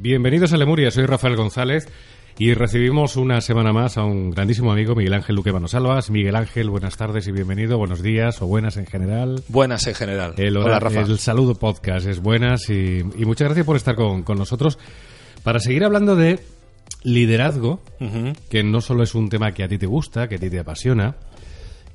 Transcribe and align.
Bienvenidos 0.00 0.52
a 0.52 0.56
Lemuria, 0.56 0.92
soy 0.92 1.06
Rafael 1.06 1.34
González 1.34 1.88
y 2.38 2.54
recibimos 2.54 3.16
una 3.16 3.40
semana 3.40 3.72
más 3.72 3.98
a 3.98 4.04
un 4.04 4.30
grandísimo 4.30 4.70
amigo, 4.70 4.94
Miguel 4.94 5.14
Ángel 5.14 5.34
Luque 5.34 5.52
Salvas. 5.66 6.08
Miguel 6.10 6.36
Ángel, 6.36 6.70
buenas 6.70 6.96
tardes 6.96 7.26
y 7.26 7.32
bienvenido, 7.32 7.78
buenos 7.78 8.00
días 8.00 8.40
o 8.40 8.46
buenas 8.46 8.76
en 8.76 8.86
general. 8.86 9.42
Buenas 9.48 9.88
en 9.88 9.96
general. 9.96 10.34
El, 10.36 10.56
Hola, 10.56 10.78
Rafa. 10.78 11.00
el 11.00 11.18
saludo 11.18 11.56
podcast 11.56 12.06
es 12.06 12.20
buenas 12.20 12.70
y, 12.70 13.00
y 13.00 13.24
muchas 13.24 13.48
gracias 13.48 13.66
por 13.66 13.74
estar 13.74 13.96
con, 13.96 14.22
con 14.22 14.38
nosotros 14.38 14.78
para 15.42 15.58
seguir 15.58 15.82
hablando 15.82 16.14
de 16.14 16.38
liderazgo, 17.02 17.82
que 18.48 18.62
no 18.62 18.80
solo 18.80 19.02
es 19.02 19.16
un 19.16 19.28
tema 19.28 19.50
que 19.52 19.64
a 19.64 19.68
ti 19.68 19.78
te 19.78 19.86
gusta, 19.86 20.28
que 20.28 20.36
a 20.36 20.38
ti 20.38 20.48
te 20.48 20.60
apasiona, 20.60 21.16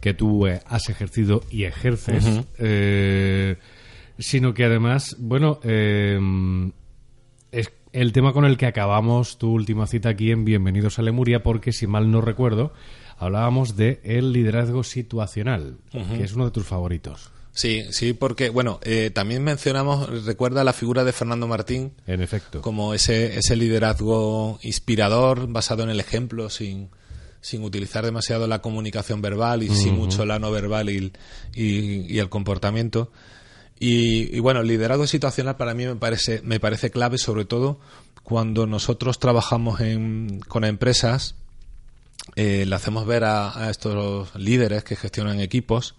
que 0.02 0.14
tú 0.14 0.46
eh, 0.46 0.60
has 0.66 0.90
ejercido 0.90 1.42
y 1.50 1.64
ejerces, 1.64 2.42
eh, 2.58 3.56
sino 4.20 4.54
que 4.54 4.66
además, 4.66 5.16
bueno, 5.20 5.62
eh, 5.64 6.20
es 6.20 6.83
el 7.94 8.12
tema 8.12 8.34
con 8.34 8.46
el 8.46 8.58
que 8.58 8.66
acabamos 8.66 9.38
tu 9.38 9.52
última 9.52 9.88
cita 9.88 10.10
aquí 10.10 10.32
en 10.32 10.46
Bienvenidos 10.46 11.00
a 11.00 11.02
Lemuria, 11.04 11.44
porque 11.44 11.72
si 11.72 11.88
mal 11.88 12.12
no 12.12 12.22
recuerdo, 12.22 12.74
hablábamos 13.18 13.76
de 13.78 14.02
el 14.04 14.34
liderazgo 14.34 14.84
situacional, 14.84 15.78
que 15.92 16.24
es 16.24 16.34
uno 16.34 16.46
de 16.46 16.52
tus 16.52 16.66
favoritos. 16.66 17.30
Sí, 17.56 17.84
sí, 17.92 18.14
porque, 18.14 18.50
bueno, 18.50 18.80
eh, 18.82 19.12
también 19.14 19.44
mencionamos, 19.44 20.26
recuerda 20.26 20.64
la 20.64 20.74
figura 20.74 21.04
de 21.04 21.14
Fernando 21.14 21.48
Martín 21.48 21.92
En 22.08 22.22
efecto. 22.22 22.62
como 22.62 22.96
ese, 22.96 23.38
ese 23.38 23.56
liderazgo 23.56 24.58
inspirador 24.64 25.48
basado 25.48 25.84
en 25.84 25.92
el 25.92 26.00
ejemplo, 26.00 26.50
sin, 26.50 26.90
sin 27.42 27.64
utilizar 27.64 28.04
demasiado 28.04 28.48
la 28.48 28.60
comunicación 28.64 29.22
verbal 29.22 29.62
y 29.62 29.70
sin 29.70 29.94
mucho 29.96 30.26
la 30.26 30.40
no 30.40 30.50
verbal 30.52 30.90
y, 30.90 31.12
y- 31.54 32.12
y 32.12 32.18
el 32.18 32.30
comportamiento. 32.30 33.12
Y, 33.86 34.34
y 34.34 34.40
bueno, 34.40 34.64
liderazgo 34.64 35.06
situacional 35.08 35.58
para 35.58 35.74
mí 35.74 35.86
me 35.86 35.98
parece, 35.98 36.42
me 36.42 36.62
parece 36.62 36.90
clave, 36.90 37.18
sobre 37.18 37.44
todo 37.44 37.82
cuando 38.24 38.66
nosotros 38.66 39.20
trabajamos 39.20 39.82
en, 39.82 40.40
con 40.48 40.64
empresas, 40.64 41.36
eh, 42.38 42.66
le 42.66 42.74
hacemos 42.74 43.06
ver 43.06 43.26
a, 43.26 43.70
estos 43.70 44.34
líderes 44.36 44.86
que 44.86 44.96
gestionan 44.96 45.42
equipos 45.42 45.96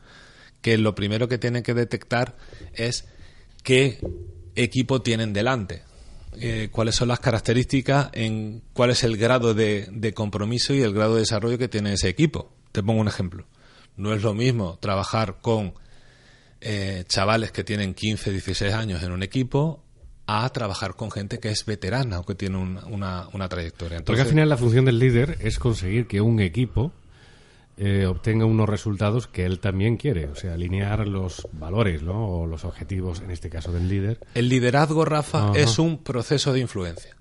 que 0.62 0.78
lo 0.78 0.94
primero 0.94 1.28
que 1.28 1.36
tienen 1.36 1.62
que 1.62 1.74
detectar 1.74 2.36
es 2.72 3.04
qué 3.62 4.00
equipo 4.56 5.02
tienen 5.02 5.34
delante, 5.34 5.82
eh, 6.40 6.70
cuáles 6.72 6.94
son 6.94 7.08
las 7.08 7.20
características, 7.20 8.08
en 8.14 8.62
cuál 8.72 8.92
es 8.92 9.04
el 9.04 9.18
grado 9.18 9.52
de 9.52 10.12
compromiso 10.14 10.72
y 10.72 10.80
el 10.80 10.94
grado 10.94 11.16
de 11.16 11.20
desarrollo 11.20 11.58
que 11.58 11.68
tiene 11.68 11.92
ese 11.92 12.08
equipo. 12.08 12.50
Te 12.72 12.82
pongo 12.82 13.02
un 13.02 13.08
ejemplo. 13.08 13.44
No 13.98 14.14
es 14.14 14.22
lo 14.22 14.32
mismo 14.32 14.78
trabajar 14.80 15.36
con 15.42 15.74
eh, 16.64 17.04
chavales 17.06 17.52
que 17.52 17.62
tienen 17.62 17.94
15, 17.94 18.30
16 18.32 18.72
años 18.74 19.02
en 19.02 19.12
un 19.12 19.22
equipo 19.22 19.84
a 20.26 20.48
trabajar 20.50 20.94
con 20.96 21.10
gente 21.10 21.38
que 21.38 21.50
es 21.50 21.66
veterana 21.66 22.18
o 22.20 22.24
que 22.24 22.34
tiene 22.34 22.56
un- 22.56 22.80
una, 22.90 23.28
una 23.34 23.48
trayectoria. 23.48 23.98
Porque 23.98 24.12
al 24.12 24.26
Entonces, 24.26 24.28
final 24.30 24.48
la 24.48 24.56
función 24.56 24.84
del 24.86 24.98
líder 24.98 25.36
es 25.40 25.58
conseguir 25.58 26.06
que 26.06 26.20
un 26.22 26.40
equipo 26.40 26.92
eh, 27.76 28.06
obtenga 28.06 28.44
unos 28.46 28.68
resultados 28.68 29.26
que 29.26 29.44
él 29.44 29.58
también 29.58 29.96
quiere, 29.96 30.26
o 30.28 30.34
sea, 30.36 30.54
alinear 30.54 31.08
los 31.08 31.46
valores, 31.52 32.02
¿no? 32.02 32.26
O 32.28 32.46
los 32.46 32.64
objetivos, 32.64 33.20
en 33.20 33.32
este 33.32 33.50
caso 33.50 33.72
del 33.72 33.88
líder. 33.88 34.20
el 34.34 34.48
liderazgo, 34.48 35.04
Rafa, 35.04 35.52
es 35.56 35.78
un 35.80 35.98
proceso 36.02 36.52
de 36.52 36.60
influencia. 36.60 37.16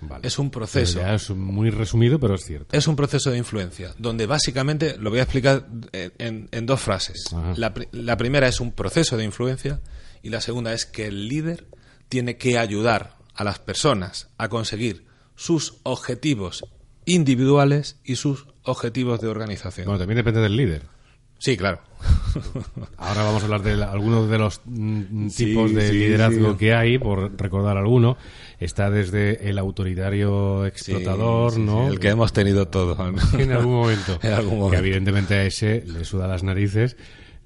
Vale. 0.00 0.26
Es 0.26 0.38
un 0.38 0.50
proceso. 0.50 1.00
Ya 1.00 1.14
es 1.14 1.30
muy 1.30 1.70
resumido, 1.70 2.20
pero 2.20 2.34
es 2.34 2.44
cierto. 2.44 2.76
Es 2.76 2.86
un 2.86 2.96
proceso 2.96 3.30
de 3.30 3.38
influencia, 3.38 3.94
donde 3.98 4.26
básicamente, 4.26 4.96
lo 4.98 5.10
voy 5.10 5.18
a 5.18 5.22
explicar 5.22 5.66
en, 5.92 6.12
en- 6.18 6.48
en 6.52 6.66
dos 6.66 6.80
frases. 6.80 7.24
La, 7.56 7.74
la 7.92 8.16
primera 8.16 8.46
es 8.48 8.60
un 8.60 8.72
proceso 8.72 9.16
de 9.16 9.24
influencia 9.24 9.80
y 10.22 10.30
la 10.30 10.40
segunda 10.40 10.72
es 10.72 10.86
que 10.86 11.06
el 11.06 11.28
líder 11.28 11.66
tiene 12.08 12.36
que 12.36 12.58
ayudar 12.58 13.16
a 13.34 13.44
las 13.44 13.58
personas 13.58 14.28
a 14.38 14.48
conseguir 14.48 15.06
sus 15.36 15.76
objetivos 15.84 16.64
individuales 17.04 17.96
y 18.04 18.16
sus 18.16 18.46
objetivos 18.62 19.20
de 19.20 19.28
organización. 19.28 19.86
Bueno, 19.86 19.98
también 19.98 20.16
depende 20.18 20.40
del 20.40 20.56
líder. 20.56 20.82
Sí, 21.38 21.56
claro. 21.56 21.80
Ahora 22.96 23.22
vamos 23.24 23.42
a 23.42 23.44
hablar 23.46 23.62
de 23.62 23.76
la- 23.76 23.90
algunos 23.90 24.30
de 24.30 24.38
los 24.38 24.60
mm, 24.64 25.28
Sí, 25.30 25.46
tipos 25.46 25.74
de 25.74 25.88
sí, 25.88 25.94
liderazgo 25.94 26.52
sí. 26.52 26.58
que 26.58 26.74
hay, 26.74 26.98
por 26.98 27.32
recordar 27.40 27.76
alguno. 27.76 28.16
Está 28.60 28.90
desde 28.90 29.48
el 29.48 29.58
autoritario 29.58 30.66
explotador, 30.66 31.50
Sí, 31.52 31.56
sí, 31.58 31.62
¿no? 31.62 31.86
sí, 31.86 31.92
el 31.94 32.00
que 32.00 32.08
hemos 32.08 32.32
tenido 32.32 32.66
todos. 32.68 32.98
en 33.38 33.52
algún 33.52 33.74
momento. 33.74 34.18
En 34.22 34.32
algún 34.32 34.50
Que 34.54 34.56
momento. 34.56 34.78
evidentemente 34.84 35.34
a 35.34 35.44
ese 35.44 35.82
le 35.86 36.04
suda 36.04 36.26
las 36.28 36.42
narices 36.42 36.96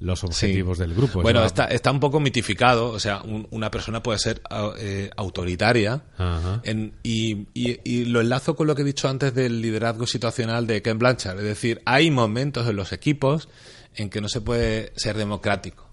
los 0.00 0.24
objetivos 0.24 0.78
Sí. 0.78 0.82
del 0.82 0.94
grupo. 0.94 1.22
Bueno, 1.22 1.44
está, 1.44 1.66
está 1.66 1.92
un 1.92 2.00
poco 2.00 2.18
mitificado. 2.18 2.88
O 2.90 2.98
sea, 2.98 3.22
un- 3.22 3.46
una 3.52 3.70
persona 3.70 4.02
puede 4.02 4.18
ser 4.18 4.42
eh, 4.80 5.10
autoritaria. 5.16 6.02
En- 6.64 6.92
y, 7.04 7.46
y- 7.54 7.78
y 7.84 8.04
lo 8.06 8.20
enlazo 8.20 8.56
con 8.56 8.66
lo 8.66 8.74
que 8.74 8.82
he 8.82 8.84
dicho 8.84 9.08
antes 9.08 9.32
del 9.34 9.62
liderazgo 9.62 10.06
situacional 10.06 10.66
de 10.66 10.82
Ken 10.82 10.98
Blanchard. 10.98 11.38
Es 11.38 11.44
decir, 11.44 11.80
hay 11.84 12.10
momentos 12.10 12.68
en 12.68 12.74
los 12.76 12.92
equipos 12.92 13.48
en 13.96 14.10
que 14.10 14.20
no 14.20 14.28
se 14.28 14.40
puede 14.40 14.92
ser 14.96 15.16
democrático. 15.16 15.88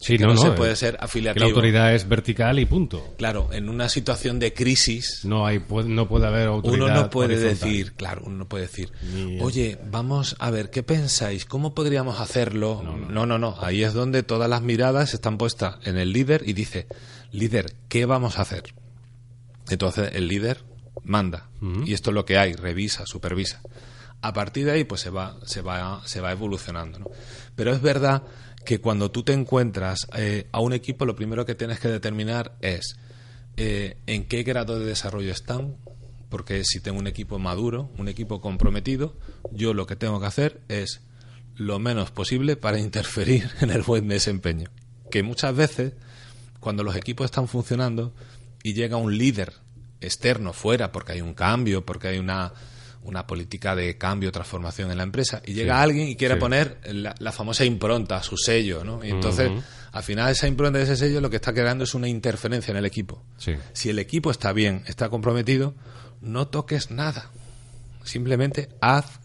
Sí, 0.00 0.16
que 0.16 0.22
no, 0.22 0.28
no, 0.28 0.34
no, 0.34 0.40
se 0.42 0.48
eh, 0.48 0.52
puede 0.52 0.76
ser 0.76 0.96
Que 0.96 1.04
afiliativo. 1.06 1.44
la 1.44 1.50
autoridad 1.50 1.92
es 1.92 2.08
vertical 2.08 2.60
y 2.60 2.66
punto. 2.66 3.14
Claro, 3.18 3.48
en 3.52 3.68
una 3.68 3.88
situación 3.88 4.38
de 4.38 4.54
crisis, 4.54 5.24
No 5.24 5.44
hay 5.44 5.60
no 5.86 6.06
puede 6.08 6.26
haber 6.28 6.46
autoridad 6.46 6.86
uno 6.86 6.94
no 7.02 7.10
puede 7.10 7.34
horizontal. 7.34 7.68
decir, 7.68 7.92
claro, 7.94 8.22
uno 8.24 8.36
no 8.36 8.48
puede 8.48 8.66
decir, 8.68 8.92
Ni- 9.12 9.40
oye, 9.40 9.76
vamos 9.90 10.36
a 10.38 10.52
ver, 10.52 10.70
¿qué 10.70 10.84
pensáis? 10.84 11.46
¿Cómo 11.46 11.74
podríamos 11.74 12.20
hacerlo? 12.20 12.80
No 12.84 13.26
no. 13.26 13.38
no, 13.38 13.56
Ahí 13.60 13.82
es 13.82 13.92
donde 13.92 14.22
todas 14.22 14.48
las 14.48 14.62
miradas 14.62 15.14
están 15.14 15.36
puestas 15.36 15.78
en 15.84 15.98
el 15.98 16.12
líder 16.12 16.44
y 16.46 16.52
dice, 16.52 16.86
líder, 17.32 17.74
¿qué 17.88 18.06
vamos 18.06 18.38
a 18.38 18.42
hacer? 18.42 18.62
Entonces 19.68 20.10
el 20.14 20.28
líder 20.28 20.62
manda. 21.02 21.48
Y 21.84 21.92
esto 21.92 22.10
es 22.10 22.14
lo 22.14 22.24
que 22.24 22.38
hay, 22.38 22.52
revisa, 22.52 23.04
supervisa. 23.04 23.62
A 24.20 24.32
partir 24.32 24.64
de 24.64 24.72
ahí, 24.72 24.84
pues 24.84 25.00
se 25.00 25.10
va, 25.10 25.38
se 25.44 25.62
va, 25.62 26.02
se 26.04 26.20
va 26.20 26.32
evolucionando. 26.32 26.98
¿no? 26.98 27.10
Pero 27.54 27.72
es 27.72 27.80
verdad 27.80 28.24
que 28.64 28.80
cuando 28.80 29.10
tú 29.10 29.22
te 29.22 29.32
encuentras 29.32 30.06
eh, 30.16 30.48
a 30.52 30.60
un 30.60 30.72
equipo, 30.72 31.06
lo 31.06 31.16
primero 31.16 31.46
que 31.46 31.54
tienes 31.54 31.80
que 31.80 31.88
determinar 31.88 32.56
es 32.60 32.98
eh, 33.56 33.96
en 34.06 34.26
qué 34.26 34.42
grado 34.42 34.78
de 34.78 34.84
desarrollo 34.84 35.32
están, 35.32 35.76
porque 36.28 36.62
si 36.64 36.80
tengo 36.80 36.98
un 36.98 37.06
equipo 37.06 37.38
maduro, 37.38 37.90
un 37.96 38.08
equipo 38.08 38.40
comprometido, 38.40 39.16
yo 39.52 39.72
lo 39.74 39.86
que 39.86 39.96
tengo 39.96 40.20
que 40.20 40.26
hacer 40.26 40.60
es 40.68 41.00
lo 41.56 41.78
menos 41.78 42.10
posible 42.10 42.56
para 42.56 42.78
interferir 42.80 43.50
en 43.60 43.70
el 43.70 43.82
buen 43.82 44.08
desempeño. 44.08 44.70
Que 45.10 45.22
muchas 45.22 45.54
veces, 45.54 45.94
cuando 46.60 46.84
los 46.84 46.96
equipos 46.96 47.24
están 47.24 47.48
funcionando 47.48 48.14
y 48.62 48.74
llega 48.74 48.96
un 48.96 49.16
líder 49.16 49.54
externo 50.00 50.52
fuera, 50.52 50.92
porque 50.92 51.12
hay 51.12 51.20
un 51.20 51.34
cambio, 51.34 51.84
porque 51.84 52.08
hay 52.08 52.18
una, 52.18 52.52
una 53.08 53.26
política 53.26 53.74
de 53.74 53.96
cambio, 53.96 54.30
transformación 54.30 54.90
en 54.90 54.98
la 54.98 55.02
empresa, 55.02 55.42
y 55.44 55.54
llega 55.54 55.80
alguien 55.80 56.08
y 56.08 56.16
quiere 56.16 56.34
sí. 56.34 56.40
poner 56.40 56.78
la, 56.84 57.14
la 57.18 57.32
famosa 57.32 57.64
impronta, 57.64 58.22
su 58.22 58.36
sello, 58.36 58.84
¿no? 58.84 59.02
Y 59.02 59.10
entonces, 59.10 59.50
al 59.92 60.02
final, 60.02 60.30
esa 60.30 60.46
impronta, 60.46 60.80
ese 60.80 60.96
sello, 60.96 61.20
lo 61.20 61.30
que 61.30 61.36
está 61.36 61.52
creando 61.52 61.84
es 61.84 61.94
una 61.94 62.08
interferencia 62.08 62.70
en 62.70 62.76
el 62.76 62.84
equipo. 62.84 63.24
Sí. 63.38 63.54
Si 63.72 63.88
el 63.88 63.98
equipo 63.98 64.30
está 64.30 64.52
bien, 64.52 64.82
está 64.86 65.08
comprometido, 65.08 65.74
no 66.20 66.48
toques 66.48 66.90
nada. 66.90 67.30
Simplemente 68.04 68.68
haz 68.80 69.20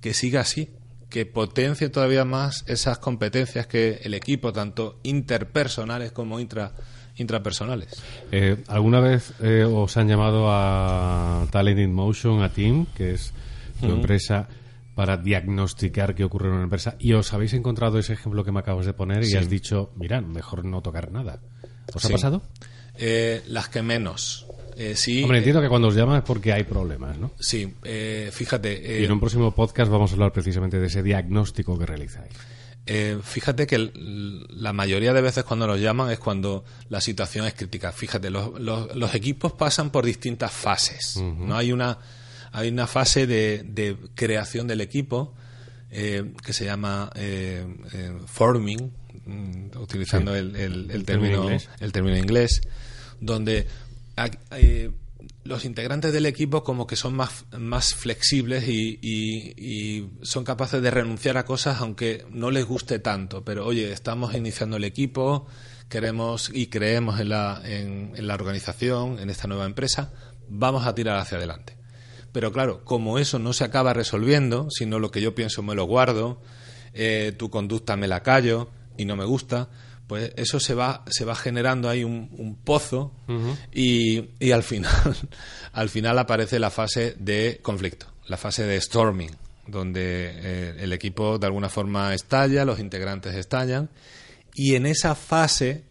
que 0.00 0.14
siga 0.14 0.40
así, 0.40 0.70
que 1.10 1.26
potencie 1.26 1.88
todavía 1.88 2.24
más 2.24 2.64
esas 2.66 2.98
competencias 2.98 3.66
que 3.66 4.00
el 4.02 4.14
equipo, 4.14 4.52
tanto 4.52 4.98
interpersonales 5.02 6.12
como 6.12 6.40
intra, 6.40 6.72
intrapersonales. 7.16 8.02
Eh, 8.32 8.56
¿Alguna 8.68 9.00
vez 9.00 9.32
eh, 9.42 9.64
os 9.64 9.96
han 9.96 10.08
llamado 10.08 10.46
a 10.50 11.46
Talent 11.50 11.80
in 11.80 11.92
Motion, 11.94 12.42
a 12.42 12.52
Team, 12.52 12.86
que 12.94 13.12
es 13.14 13.32
tu 13.80 13.86
empresa, 13.90 14.48
para 14.94 15.16
diagnosticar 15.16 16.14
qué 16.14 16.24
ocurre 16.24 16.48
en 16.48 16.54
una 16.54 16.64
empresa? 16.64 16.96
Y 16.98 17.12
os 17.14 17.32
habéis 17.32 17.52
encontrado 17.54 17.98
ese 17.98 18.12
ejemplo 18.14 18.44
que 18.44 18.52
me 18.52 18.60
acabas 18.60 18.86
de 18.86 18.92
poner 18.92 19.24
y 19.24 19.34
has 19.36 19.48
dicho, 19.48 19.90
mira, 19.96 20.20
mejor 20.20 20.64
no 20.64 20.80
tocar 20.82 21.10
nada. 21.12 21.40
¿Os 21.94 22.04
ha 22.04 22.08
pasado? 22.08 22.42
Eh, 22.98 23.42
las 23.48 23.68
que 23.68 23.82
menos. 23.82 24.46
Eh, 24.78 24.94
sí, 24.94 25.22
Hombre, 25.22 25.38
eh, 25.38 25.40
entiendo 25.40 25.62
que 25.62 25.68
cuando 25.68 25.88
os 25.88 25.94
llaman 25.94 26.18
es 26.18 26.22
porque 26.24 26.52
hay 26.52 26.64
problemas, 26.64 27.16
¿no? 27.18 27.30
sí 27.40 27.72
eh, 27.82 28.28
fíjate. 28.30 28.96
eh, 28.98 29.00
Y 29.00 29.04
en 29.06 29.12
un 29.12 29.20
próximo 29.20 29.50
podcast 29.54 29.90
vamos 29.90 30.10
a 30.10 30.14
hablar 30.14 30.32
precisamente 30.32 30.78
de 30.78 30.86
ese 30.86 31.02
diagnóstico 31.02 31.78
que 31.78 31.86
realizáis. 31.86 32.30
Eh, 32.88 33.18
fíjate 33.20 33.66
que 33.66 33.90
la 33.94 34.72
mayoría 34.72 35.12
de 35.12 35.20
veces 35.20 35.42
cuando 35.42 35.66
nos 35.66 35.80
llaman 35.80 36.10
es 36.12 36.20
cuando 36.20 36.64
la 36.88 37.00
situación 37.00 37.44
es 37.44 37.54
crítica. 37.54 37.90
Fíjate, 37.90 38.30
los, 38.30 38.60
los, 38.60 39.14
equipos 39.14 39.52
pasan 39.52 39.90
por 39.90 40.06
distintas 40.06 40.52
fases. 40.52 41.16
No 41.16 41.56
hay 41.56 41.72
una 41.72 41.98
hay 42.52 42.68
una 42.68 42.86
fase 42.86 43.26
de, 43.26 43.96
creación 44.14 44.66
del 44.66 44.80
equipo 44.80 45.34
eh, 45.90 46.32
que 46.44 46.52
se 46.54 46.64
llama 46.64 47.10
eh, 47.14 47.66
forming, 48.26 48.90
mm, 49.26 49.76
utilizando 49.78 50.34
el, 50.34 50.56
el, 50.56 51.04
término, 51.04 51.50
el 51.50 51.92
término 51.92 52.16
inglés, 52.16 52.62
donde 53.20 53.66
los 55.46 55.64
integrantes 55.64 56.12
del 56.12 56.26
equipo 56.26 56.62
como 56.62 56.86
que 56.86 56.96
son 56.96 57.14
más, 57.14 57.46
más 57.56 57.94
flexibles 57.94 58.68
y, 58.68 60.08
son 60.22 60.44
capaces 60.44 60.82
de 60.82 60.90
renunciar 60.90 61.36
a 61.36 61.44
cosas 61.44 61.80
aunque 61.80 62.24
no 62.30 62.50
les 62.50 62.64
guste 62.64 62.98
tanto. 62.98 63.44
Pero 63.44 63.66
oye, 63.66 63.92
estamos 63.92 64.34
iniciando 64.34 64.76
el 64.76 64.84
equipo, 64.84 65.46
queremos 65.88 66.50
y 66.52 66.66
creemos 66.66 67.20
en 67.20 67.30
la, 67.30 67.60
en, 67.64 68.26
la 68.26 68.34
organización, 68.34 69.18
en 69.18 69.30
esta 69.30 69.48
nueva 69.48 69.66
empresa, 69.66 70.12
vamos 70.48 70.86
a 70.86 70.94
tirar 70.94 71.18
hacia 71.18 71.38
adelante. 71.38 71.76
Pero 72.32 72.52
claro, 72.52 72.84
como 72.84 73.18
eso 73.18 73.38
no 73.38 73.52
se 73.52 73.64
acaba 73.64 73.94
resolviendo, 73.94 74.68
sino 74.70 74.98
lo 74.98 75.10
que 75.10 75.22
yo 75.22 75.34
pienso 75.34 75.62
me 75.62 75.74
lo 75.74 75.84
guardo, 75.84 76.40
eh, 76.92 77.32
tu 77.36 77.50
conducta 77.50 77.96
me 77.96 78.08
la 78.08 78.22
callo 78.22 78.70
y 78.98 79.04
no 79.04 79.16
me 79.16 79.24
gusta, 79.24 79.68
pues 80.06 80.32
eso 80.36 80.60
se 80.60 80.74
va, 80.74 81.04
se 81.08 81.24
va 81.24 81.34
generando 81.34 81.88
ahí 81.88 82.04
un, 82.04 82.58
pozo 82.64 83.12
y, 83.72 84.30
y, 84.38 84.52
al 84.52 84.62
final, 84.62 84.92
al 85.72 85.88
final 85.88 86.18
aparece 86.18 86.58
la 86.58 86.70
fase 86.70 87.16
de 87.18 87.58
conflicto, 87.62 88.06
la 88.28 88.36
fase 88.36 88.64
de 88.64 88.80
storming, 88.80 89.34
donde 89.66 90.02
eh, 90.02 90.74
el 90.78 90.92
equipo 90.92 91.38
de 91.38 91.46
alguna 91.46 91.68
forma 91.68 92.14
estalla, 92.14 92.64
los 92.64 92.78
integrantes 92.78 93.34
estallan, 93.34 93.90
y 94.54 94.74
en 94.74 94.86
esa 94.86 95.14
fase 95.14 95.84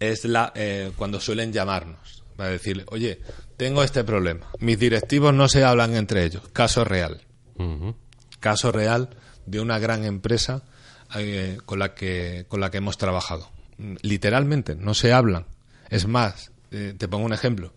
es 0.00 0.24
la 0.24 0.52
eh, 0.54 0.92
cuando 0.96 1.20
suelen 1.20 1.52
llamarnos 1.52 2.24
para 2.36 2.50
decirle, 2.50 2.84
oye, 2.88 3.20
tengo 3.56 3.82
este 3.82 4.04
problema, 4.04 4.50
mis 4.58 4.78
directivos 4.78 5.34
no 5.34 5.48
se 5.48 5.64
hablan 5.64 5.94
entre 5.94 6.24
ellos, 6.24 6.42
caso 6.52 6.84
real, 6.84 7.22
caso 8.40 8.72
real 8.72 9.10
de 9.46 9.60
una 9.60 9.78
gran 9.78 10.04
empresa 10.04 10.64
eh, 11.14 11.58
con, 11.64 11.78
la 11.78 11.94
que, 11.94 12.44
con 12.48 12.60
la 12.60 12.70
que 12.70 12.78
hemos 12.78 12.98
trabajado. 12.98 13.48
Literalmente, 14.02 14.74
no 14.74 14.94
se 14.94 15.12
hablan. 15.12 15.46
Es 15.88 16.06
más, 16.06 16.52
eh, 16.70 16.94
te 16.96 17.08
pongo 17.08 17.24
un 17.24 17.32
ejemplo. 17.32 17.72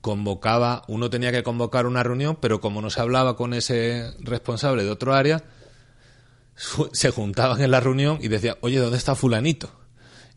Convocaba, 0.00 0.82
uno 0.88 1.10
tenía 1.10 1.32
que 1.32 1.42
convocar 1.42 1.86
una 1.86 2.02
reunión, 2.02 2.38
pero 2.40 2.60
como 2.60 2.80
no 2.80 2.90
se 2.90 3.00
hablaba 3.00 3.36
con 3.36 3.52
ese 3.54 4.12
responsable 4.20 4.84
de 4.84 4.90
otro 4.90 5.14
área, 5.14 5.42
se 6.92 7.10
juntaban 7.10 7.60
en 7.60 7.70
la 7.70 7.80
reunión 7.80 8.18
y 8.20 8.28
decían, 8.28 8.56
oye, 8.60 8.78
¿dónde 8.78 8.96
está 8.96 9.14
fulanito? 9.14 9.70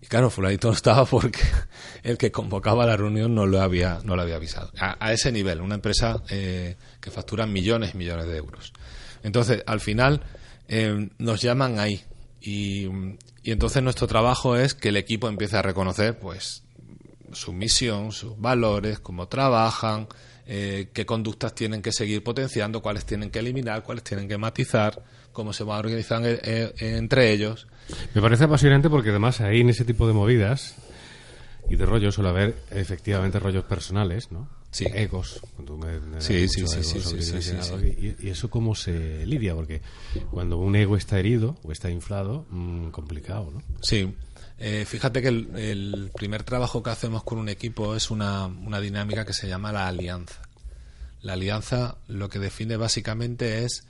Y 0.02 0.08
claro, 0.08 0.30
fulanito 0.30 0.68
no 0.68 0.74
estaba 0.74 1.06
porque 1.06 1.42
el 2.04 2.18
que 2.18 2.32
convocaba 2.32 2.86
la 2.86 2.98
reunión 2.98 3.36
no 3.36 3.46
lo 3.46 3.62
había, 3.62 4.00
no 4.04 4.16
lo 4.16 4.22
había 4.22 4.36
avisado. 4.36 4.72
A, 4.80 5.14
ese 5.14 5.32
nivel, 5.32 5.62
una 5.62 5.76
empresa 5.76 6.22
eh, 6.30 6.76
que 7.00 7.12
factura 7.12 7.46
millones 7.46 7.94
y 7.94 7.98
millones 7.98 8.28
de 8.28 8.38
euros. 8.38 8.74
Entonces, 9.24 9.64
al 9.66 9.80
final, 9.80 10.22
nos 11.18 11.42
llaman 11.42 11.80
ahí, 11.80 12.04
y, 12.48 12.90
entonces 13.44 13.84
nuestro 13.84 14.08
trabajo 14.08 14.56
es 14.56 14.74
que 14.74 14.90
el 14.90 14.96
equipo 14.96 15.28
empiece 15.28 15.58
a 15.58 15.62
reconocer 15.62 16.18
pues 16.18 16.64
su 17.34 17.52
misión, 17.52 18.14
sus 18.14 18.40
valores, 18.40 19.00
cómo 19.00 19.28
trabajan, 19.28 20.08
eh, 20.46 20.90
qué 20.94 21.06
conductas 21.06 21.54
tienen 21.54 21.82
que 21.82 21.92
seguir 21.92 22.24
potenciando, 22.24 22.82
cuáles 22.82 23.06
tienen 23.06 23.32
que 23.32 23.40
eliminar, 23.40 23.84
cuáles 23.84 24.06
tienen 24.06 24.30
que 24.30 24.38
matizar, 24.38 25.04
cómo 25.34 25.52
se 25.52 25.66
van 25.66 25.76
a 25.76 25.80
organizar 25.80 26.22
eh, 26.24 26.74
entre 26.80 27.34
ellos. 27.34 27.68
Me 28.14 28.22
parece 28.22 28.46
apasionante 28.46 28.90
porque 28.90 29.10
además 29.10 29.42
ahí 29.42 29.60
en 29.60 29.70
ese 29.70 29.84
tipo 29.84 30.08
de 30.08 30.14
movidas 30.14 30.76
y 31.70 31.76
de 31.76 31.86
rollos 31.86 32.16
suele 32.16 32.30
haber 32.30 32.56
efectivamente 32.72 33.40
rollos 33.40 33.66
personales, 33.66 34.32
¿no? 34.32 34.50
Sí. 34.72 34.86
Egos. 34.94 35.42
sí, 36.20 36.48
sí, 36.50 36.68
sí, 36.68 36.84
sí, 36.84 38.16
y, 38.20 38.30
eso 38.30 38.50
cómo 38.50 38.76
se 38.76 39.26
lidia? 39.26 39.56
Porque 39.56 39.82
cuando 40.30 40.58
un 40.58 40.76
ego 40.76 40.98
está 40.98 41.18
herido 41.18 41.58
o 41.64 41.72
está 41.72 41.90
inflado, 41.90 42.46
mmm, 42.50 42.90
complicado, 42.90 43.52
¿no? 43.52 43.62
Sí. 43.82 44.14
Eh, 44.60 44.86
fíjate 44.86 45.22
que 45.22 45.28
el, 45.28 46.12
primer 46.14 46.44
trabajo 46.44 46.82
que 46.82 46.90
hacemos 46.90 47.24
con 47.24 47.38
un 47.38 47.48
equipo 47.48 47.96
es 47.96 48.12
una, 48.12 48.48
una 48.48 48.80
dinámica 48.80 49.26
que 49.26 49.34
se 49.34 49.48
llama 49.48 49.72
la 49.72 49.88
alianza. 49.88 50.42
La 51.22 51.34
alianza 51.34 51.98
lo 52.08 52.30
que 52.30 52.40
define 52.40 52.76
básicamente 52.76 53.64
es, 53.64 53.86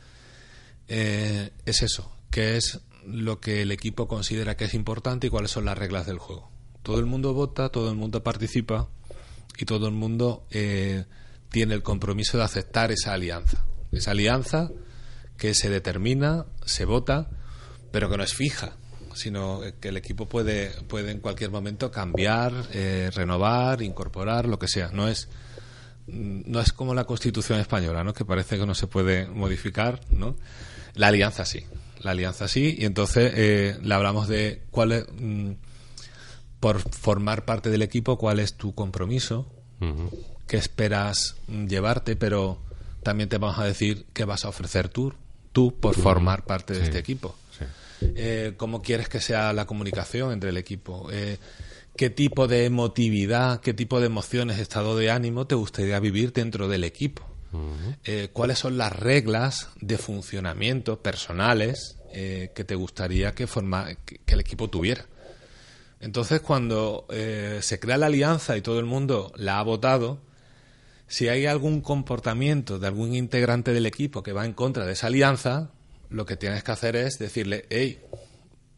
eh, 0.87 1.51
es 1.65 1.81
eso, 1.81 2.11
que 2.29 2.57
es 2.57 2.81
lo 3.05 3.39
que 3.39 3.61
el 3.61 3.71
equipo 3.71 4.07
considera 4.07 4.57
que 4.57 4.65
es 4.65 4.73
importante 4.73 5.27
y 5.27 5.29
cuáles 5.29 5.51
son 5.51 5.65
las 5.65 5.77
reglas 5.77 6.05
del 6.05 6.19
juego. 6.19 6.51
Todo 6.87 6.99
el 6.99 7.05
mundo 7.05 7.33
vota, 7.33 7.67
todo 7.67 7.89
el 7.89 7.97
mundo 7.97 8.23
participa 8.23 8.87
y 9.57 9.65
todo 9.65 9.89
el 9.89 9.93
mundo 9.93 10.47
eh, 10.51 11.03
tiene 11.49 11.73
el 11.73 11.83
compromiso 11.83 12.37
de 12.37 12.45
aceptar 12.45 12.93
esa 12.93 13.11
alianza. 13.11 13.65
Esa 13.91 14.11
alianza 14.11 14.71
que 15.35 15.53
se 15.53 15.69
determina, 15.69 16.45
se 16.63 16.85
vota, 16.85 17.29
pero 17.91 18.09
que 18.09 18.15
no 18.15 18.23
es 18.23 18.33
fija, 18.33 18.77
sino 19.15 19.59
que 19.81 19.89
el 19.89 19.97
equipo 19.97 20.29
puede, 20.29 20.69
puede 20.87 21.11
en 21.11 21.19
cualquier 21.19 21.51
momento 21.51 21.91
cambiar, 21.91 22.53
eh, 22.71 23.11
renovar, 23.13 23.81
incorporar, 23.81 24.47
lo 24.47 24.57
que 24.57 24.69
sea. 24.69 24.89
No 24.93 25.09
es, 25.09 25.27
no 26.07 26.61
es 26.61 26.71
como 26.71 26.95
la 26.95 27.03
Constitución 27.03 27.59
española, 27.59 28.05
¿no? 28.05 28.13
que 28.13 28.23
parece 28.23 28.57
que 28.57 28.65
no 28.65 28.75
se 28.75 28.87
puede 28.87 29.27
modificar. 29.27 29.99
¿no? 30.09 30.37
La 30.93 31.07
alianza 31.07 31.43
sí, 31.43 31.65
la 31.99 32.11
alianza 32.11 32.47
sí, 32.47 32.77
y 32.79 32.85
entonces 32.85 33.33
eh, 33.35 33.77
le 33.81 33.93
hablamos 33.93 34.29
de 34.29 34.63
cuál 34.71 34.93
es. 34.93 35.05
Por 36.59 36.79
formar 36.79 37.45
parte 37.45 37.69
del 37.69 37.81
equipo, 37.81 38.17
cuál 38.17 38.39
es 38.39 38.55
tu 38.55 38.73
compromiso, 38.73 39.47
qué 40.47 40.57
esperas 40.57 41.35
llevarte, 41.47 42.15
pero 42.15 42.59
también 43.03 43.29
te 43.29 43.37
vamos 43.37 43.59
a 43.59 43.65
decir 43.65 44.05
qué 44.13 44.25
vas 44.25 44.43
a 44.43 44.49
ofrecer 44.49 44.89
tú, 44.89 45.13
tú 45.51 45.79
por 45.79 45.95
formar 45.95 46.45
parte 46.45 46.73
de 46.73 46.83
este 46.83 46.97
equipo. 46.97 47.35
Eh, 48.01 48.53
¿Cómo 48.57 48.81
quieres 48.81 49.09
que 49.09 49.19
sea 49.19 49.53
la 49.53 49.65
comunicación 49.65 50.31
entre 50.31 50.49
el 50.49 50.57
equipo? 50.57 51.09
Eh, 51.11 51.37
¿Qué 51.95 52.09
tipo 52.09 52.47
de 52.47 52.65
emotividad, 52.65 53.59
qué 53.61 53.73
tipo 53.73 53.99
de 53.99 54.05
emociones, 54.05 54.59
estado 54.59 54.95
de 54.97 55.09
ánimo 55.09 55.47
te 55.47 55.55
gustaría 55.55 55.99
vivir 55.99 56.31
dentro 56.31 56.67
del 56.67 56.83
equipo? 56.83 57.25
Eh, 58.03 58.29
¿Cuáles 58.33 58.59
son 58.59 58.77
las 58.77 58.93
reglas 58.93 59.69
de 59.81 59.97
funcionamiento 59.97 61.01
personales 61.01 61.95
que 62.13 62.63
te 62.65 62.73
gustaría 62.73 63.33
que, 63.33 63.47
que 64.25 64.33
el 64.33 64.39
equipo 64.39 64.69
tuviera? 64.69 65.05
Entonces, 65.99 66.41
cuando 66.41 67.07
eh, 67.09 67.59
se 67.61 67.79
crea 67.79 67.97
la 67.97 68.05
alianza 68.05 68.55
y 68.55 68.61
todo 68.61 68.79
el 68.79 68.85
mundo 68.85 69.31
la 69.35 69.59
ha 69.59 69.63
votado, 69.63 70.19
si 71.07 71.29
hay 71.29 71.45
algún 71.45 71.81
comportamiento 71.81 72.79
de 72.79 72.87
algún 72.87 73.15
integrante 73.15 73.73
del 73.73 73.85
equipo 73.85 74.23
que 74.23 74.33
va 74.33 74.45
en 74.45 74.53
contra 74.53 74.85
de 74.85 74.93
esa 74.93 75.07
alianza, 75.07 75.71
lo 76.09 76.25
que 76.25 76.37
tienes 76.37 76.63
que 76.63 76.71
hacer 76.71 76.95
es 76.95 77.17
decirle, 77.17 77.65
hey, 77.69 78.01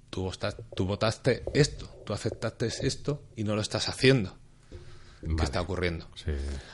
tú, 0.10 0.32
votaste 0.86 1.44
esto, 1.54 1.90
tú 2.06 2.14
aceptaste 2.14 2.68
esto 2.68 3.24
y 3.36 3.44
no 3.44 3.56
lo 3.56 3.62
estás 3.62 3.90
haciendo. 3.90 4.36
¿Qué 5.22 5.44
está 5.44 5.60
ocurriendo? 5.60 6.08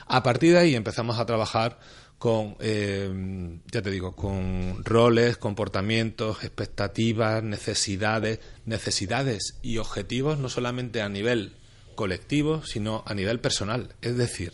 A 0.06 0.22
partir 0.22 0.52
de 0.52 0.58
ahí 0.58 0.74
empezamos 0.76 1.18
a 1.18 1.26
trabajar 1.26 1.80
con, 2.18 2.56
eh, 2.60 3.58
ya 3.70 3.82
te 3.82 3.90
digo, 3.90 4.16
con 4.16 4.84
roles, 4.84 5.36
comportamientos, 5.36 6.44
expectativas, 6.44 7.42
necesidades, 7.42 8.40
necesidades 8.64 9.58
y 9.62 9.78
objetivos 9.78 10.38
no 10.38 10.48
solamente 10.48 11.02
a 11.02 11.08
nivel 11.08 11.52
colectivo, 11.94 12.64
sino 12.64 13.02
a 13.06 13.14
nivel 13.14 13.40
personal. 13.40 13.94
Es 14.00 14.16
decir, 14.16 14.52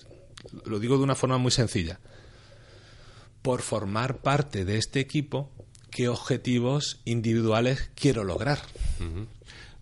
lo 0.64 0.80
digo 0.80 0.96
de 0.96 1.04
una 1.04 1.14
forma 1.14 1.38
muy 1.38 1.50
sencilla, 1.50 2.00
por 3.42 3.62
formar 3.62 4.18
parte 4.18 4.64
de 4.64 4.78
este 4.78 5.00
equipo, 5.00 5.50
¿qué 5.90 6.08
objetivos 6.08 7.00
individuales 7.04 7.90
quiero 7.94 8.24
lograr? 8.24 8.60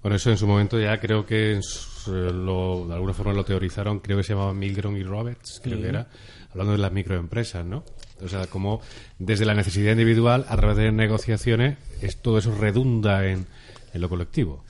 Bueno, 0.03 0.17
eso 0.17 0.31
en 0.31 0.39
su 0.39 0.47
momento 0.47 0.81
ya 0.81 0.99
creo 0.99 1.27
que 1.27 1.53
eh, 1.53 1.61
lo, 2.07 2.87
de 2.89 2.95
alguna 2.95 3.13
forma 3.13 3.33
lo 3.35 3.45
teorizaron, 3.45 4.01
creo 4.01 4.17
que 4.17 4.23
se 4.25 4.33
llamaban 4.33 4.59
Milgrom 4.59 4.97
y 4.97 5.03
Roberts, 5.03 5.61
creo 5.63 5.81
que 5.81 5.89
era, 5.89 6.09
hablando 6.51 6.73
de 6.73 6.79
las 6.79 6.93
microempresas, 6.93 7.65
¿no? 7.67 7.85
O 8.23 8.29
sea, 8.29 8.47
como 8.47 8.81
desde 9.19 9.45
la 9.45 9.55
necesidad 9.55 9.93
individual, 9.93 10.47
a 10.49 10.57
través 10.57 10.77
de 10.79 10.93
negociaciones, 10.93 11.79
es, 12.01 12.17
todo 12.21 12.39
eso 12.39 12.55
redunda 12.55 13.27
en, 13.27 13.47
lo 13.95 14.09
colectivo. 14.09 14.65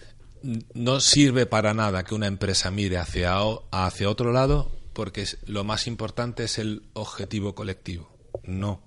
No 0.75 1.01
sirve 1.01 1.47
para 1.47 1.75
nada 1.75 2.03
que 2.03 2.15
una 2.15 2.27
empresa 2.27 2.71
mire 2.71 2.99
hacia, 2.99 3.37
hacia 3.71 4.09
otro 4.09 4.33
lado 4.33 4.71
porque 4.93 5.27
lo 5.47 5.65
más 5.65 5.87
importante 5.87 6.45
es 6.45 6.59
el 6.59 6.83
objetivo 6.95 7.55
colectivo. 7.55 8.11
No. 8.45 8.83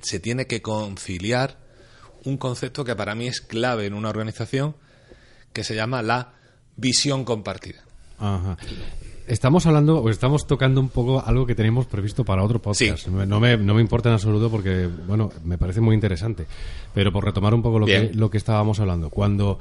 Se 0.00 0.18
tiene 0.20 0.46
que 0.46 0.62
conciliar 0.62 1.58
un 2.24 2.36
concepto 2.36 2.84
que 2.84 2.96
para 2.96 3.14
mí 3.14 3.28
es 3.28 3.40
clave 3.40 3.86
en 3.86 3.94
una 3.94 4.08
organización 4.08 4.74
que 5.56 5.64
se 5.64 5.74
llama 5.74 6.02
la 6.02 6.34
visión 6.76 7.24
compartida. 7.24 7.82
Ajá. 8.18 8.58
estamos 9.26 9.64
hablando 9.64 10.02
o 10.02 10.10
estamos 10.10 10.46
tocando 10.46 10.82
un 10.82 10.90
poco 10.90 11.22
algo 11.24 11.46
que 11.46 11.54
teníamos 11.54 11.86
previsto 11.86 12.26
para 12.26 12.42
otro 12.42 12.60
podcast. 12.60 13.06
No, 13.08 13.40
me, 13.40 13.56
no 13.56 13.74
me 13.74 13.80
importa 13.80 14.10
en 14.10 14.12
absoluto 14.12 14.50
porque, 14.50 14.86
bueno, 15.06 15.32
me 15.44 15.56
parece 15.56 15.80
muy 15.80 15.94
interesante. 15.94 16.46
Pero 16.92 17.10
por 17.10 17.24
retomar 17.24 17.54
un 17.54 17.62
poco 17.62 17.78
lo, 17.78 17.86
que, 17.86 18.10
lo 18.12 18.28
que 18.28 18.36
estábamos 18.36 18.80
hablando, 18.80 19.08
cuando 19.08 19.58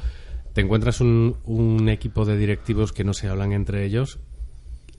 te 0.52 0.60
encuentras 0.60 1.00
un, 1.00 1.38
un 1.46 1.88
equipo 1.88 2.26
de 2.26 2.38
directivos 2.38 2.92
que 2.92 3.06
no 3.06 3.14
se 3.14 3.30
hablan 3.30 3.54
entre 3.54 3.86
ellos, 3.86 4.20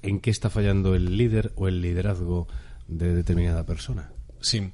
¿en 0.00 0.18
qué 0.20 0.30
está 0.30 0.48
fallando 0.48 0.94
el 0.94 1.18
líder 1.18 1.52
o 1.56 1.68
el 1.68 1.82
liderazgo 1.82 2.48
de 2.88 3.14
determinada 3.14 3.66
persona? 3.66 4.08
Sí. 4.40 4.70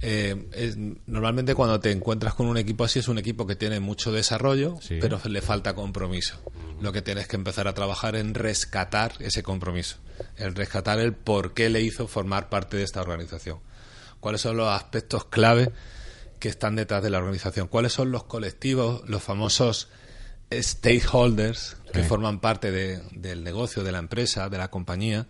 Eh, 0.00 0.96
normalmente 1.06 1.54
cuando 1.54 1.80
te 1.80 1.90
encuentras 1.90 2.34
con 2.34 2.46
un 2.46 2.56
equipo 2.56 2.84
así 2.84 2.98
es 2.98 3.08
un 3.08 3.18
equipo 3.18 3.46
que 3.46 3.56
tiene 3.56 3.80
mucho 3.80 4.12
desarrollo, 4.12 4.78
pero 5.00 5.20
le 5.24 5.40
falta 5.40 5.74
compromiso. 5.74 6.40
Lo 6.80 6.92
que 6.92 7.02
tienes 7.02 7.28
que 7.28 7.36
empezar 7.36 7.68
a 7.68 7.74
trabajar 7.74 8.16
en 8.16 8.34
rescatar 8.34 9.14
ese 9.20 9.42
compromiso, 9.42 9.96
en 10.36 10.54
rescatar 10.54 10.98
el 10.98 11.14
por 11.14 11.54
qué 11.54 11.70
le 11.70 11.80
hizo 11.80 12.06
formar 12.06 12.48
parte 12.48 12.76
de 12.76 12.82
esta 12.82 13.00
organización. 13.00 13.60
¿Cuáles 14.20 14.40
son 14.40 14.56
los 14.56 14.68
aspectos 14.68 15.24
clave 15.26 15.70
que 16.38 16.48
están 16.48 16.76
detrás 16.76 17.02
de 17.02 17.10
la 17.10 17.18
organización? 17.18 17.68
¿Cuáles 17.68 17.92
son 17.92 18.10
los 18.10 18.24
colectivos, 18.24 19.08
los 19.08 19.22
famosos 19.22 19.88
stakeholders 20.52 21.76
que 21.92 22.02
forman 22.02 22.40
parte 22.40 22.70
del 22.70 23.44
negocio, 23.44 23.82
de 23.82 23.92
la 23.92 23.98
empresa, 23.98 24.48
de 24.48 24.58
la 24.58 24.68
compañía 24.68 25.26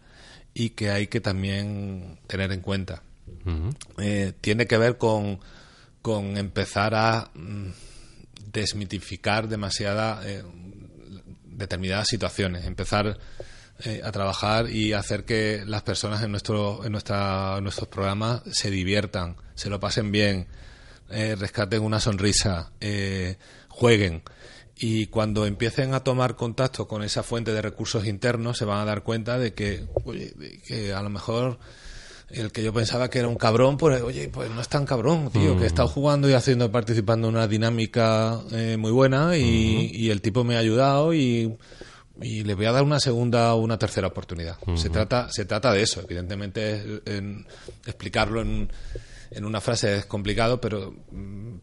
y 0.55 0.71
que 0.71 0.91
hay 0.91 1.07
que 1.07 1.21
también 1.21 2.19
tener 2.27 2.51
en 2.53 2.61
cuenta? 2.61 3.03
Eh, 3.99 4.33
tiene 4.41 4.67
que 4.67 4.79
ver 4.79 4.99
con, 4.99 5.41
con 6.03 6.37
empezar 6.37 6.95
a 6.95 7.31
mm, 7.35 7.69
desmitificar 8.53 9.49
demasiada 9.49 10.21
eh, 10.25 10.43
determinadas 11.45 12.09
situaciones, 12.09 12.65
empezar 12.65 13.19
eh, 13.85 14.01
a 14.05 14.13
trabajar 14.13 14.71
y 14.71 14.93
hacer 14.93 15.25
que 15.25 15.63
las 15.67 15.83
personas 15.83 16.23
en 16.23 16.31
nuestro 16.31 16.85
en 16.85 16.93
nuestra 16.93 17.61
nuestros 17.61 17.89
programas 17.89 18.43
se 18.51 18.71
diviertan, 18.71 19.37
se 19.55 19.69
lo 19.69 19.81
pasen 19.81 20.11
bien, 20.11 20.47
rescaten 21.09 21.83
una 21.83 22.01
sonrisa, 22.01 22.73
jueguen. 23.69 24.23
Y 24.77 25.07
cuando 25.07 25.47
empiecen 25.47 25.95
a 25.95 26.01
tomar 26.01 26.35
contacto 26.35 26.89
con 26.89 27.05
esa 27.05 27.23
fuente 27.23 27.53
de 27.53 27.63
recursos 27.63 28.07
internos 28.07 28.59
se 28.59 28.65
van 28.65 28.81
a 28.81 28.85
dar 28.85 29.05
cuenta 29.05 29.39
de 29.39 29.55
que, 29.55 29.87
de 30.05 30.61
que 30.67 30.93
a 30.93 31.01
lo 31.03 31.11
mejor 31.11 31.61
el 32.31 32.53
que 32.53 32.63
yo 32.63 32.73
pensaba 32.73 33.11
que 33.11 33.19
era 33.19 33.29
un 33.29 33.37
cabrón, 33.37 33.77
pues 33.77 34.03
oye, 34.03 34.29
pues 34.29 34.51
no 34.51 34.61
es 34.61 34.69
tan 34.69 34.87
cabrón, 34.87 35.31
tío, 35.31 35.57
que 35.57 35.65
he 35.65 35.67
estado 35.67 35.89
jugando 35.89 36.29
y 36.29 36.33
haciendo, 36.33 36.71
participando 36.71 37.29
en 37.29 37.35
una 37.35 37.47
dinámica 37.47 38.41
eh, 38.53 38.77
muy 38.79 38.91
buena 38.91 39.37
y, 39.37 40.11
el 40.11 40.21
tipo 40.21 40.45
me 40.45 40.57
ha 40.57 40.59
ayudado 40.59 41.15
y, 41.15 41.57
le 42.21 42.55
voy 42.55 42.67
a 42.67 42.73
dar 42.73 42.85
una 42.85 43.01
segunda 43.01 43.55
o 43.55 43.61
una 43.61 43.79
tercera 43.79 44.07
oportunidad. 44.07 44.57
Se 44.77 44.89
trata 44.89 45.29
se 45.31 45.45
trata 45.45 45.73
de 45.73 45.83
eso, 45.83 46.01
evidentemente 46.01 47.03
explicarlo 47.87 48.41
en, 48.41 48.71
en 49.31 49.45
una 49.45 49.61
frase 49.61 49.97
es 49.97 50.07
complicado, 50.07 50.61
pero 50.61 50.95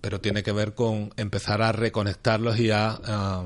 pero 0.02 0.20
tiene 0.20 0.44
que 0.44 0.52
ver 0.52 0.74
con 0.74 1.12
empezar 1.16 1.62
a 1.62 1.72
reconectarlos 1.72 2.60
y 2.60 2.70
a 2.70 3.46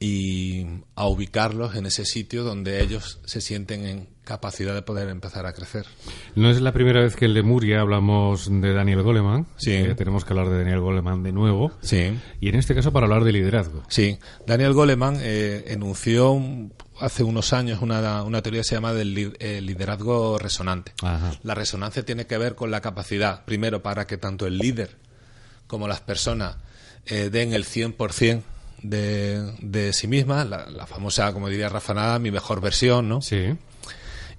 y 0.00 0.66
a 0.94 1.06
ubicarlos 1.06 1.76
en 1.76 1.86
ese 1.86 2.04
sitio 2.04 2.44
donde 2.44 2.82
ellos 2.82 3.20
se 3.24 3.40
sienten 3.40 3.86
en 3.86 4.08
capacidad 4.24 4.74
de 4.74 4.82
poder 4.82 5.08
empezar 5.08 5.46
a 5.46 5.52
crecer. 5.52 5.86
No 6.34 6.50
es 6.50 6.60
la 6.60 6.72
primera 6.72 7.00
vez 7.00 7.14
que 7.14 7.26
en 7.26 7.34
Lemuria 7.34 7.80
hablamos 7.80 8.48
de 8.50 8.72
Daniel 8.72 9.02
Goleman. 9.02 9.46
Sí. 9.56 9.72
Eh, 9.72 9.94
tenemos 9.94 10.24
que 10.24 10.32
hablar 10.32 10.48
de 10.48 10.58
Daniel 10.58 10.80
Goleman 10.80 11.22
de 11.22 11.32
nuevo. 11.32 11.72
Sí. 11.82 12.18
Y 12.40 12.48
en 12.48 12.54
este 12.56 12.74
caso 12.74 12.92
para 12.92 13.06
hablar 13.06 13.24
de 13.24 13.32
liderazgo. 13.32 13.82
Sí. 13.88 14.18
Daniel 14.46 14.72
Goleman 14.72 15.18
eh, 15.20 15.64
enunció 15.68 16.40
hace 17.00 17.22
unos 17.22 17.52
años 17.52 17.82
una, 17.82 18.22
una, 18.22 18.42
teoría 18.42 18.60
que 18.60 18.68
se 18.68 18.74
llama 18.74 18.92
del 18.92 19.36
eh, 19.38 19.60
liderazgo 19.60 20.38
resonante. 20.38 20.92
La 21.42 21.54
resonancia 21.54 22.04
tiene 22.04 22.26
que 22.26 22.38
ver 22.38 22.54
con 22.54 22.70
la 22.70 22.80
capacidad, 22.80 23.44
primero, 23.44 23.82
para 23.82 24.06
que 24.06 24.16
tanto 24.16 24.46
el 24.46 24.58
líder 24.58 24.96
como 25.66 25.88
las 25.88 26.00
personas 26.00 26.56
den 27.06 27.52
el 27.52 27.64
100% 27.64 28.42
de, 28.84 29.52
de 29.60 29.92
sí 29.94 30.06
misma, 30.06 30.44
la, 30.44 30.86
famosa, 30.86 31.32
como 31.32 31.48
diría 31.48 31.68
Rafa 31.70 31.94
Nada, 31.94 32.18
mi 32.18 32.30
mejor 32.30 32.60
versión, 32.60 33.08
¿no? 33.08 33.22
Sí. 33.22 33.56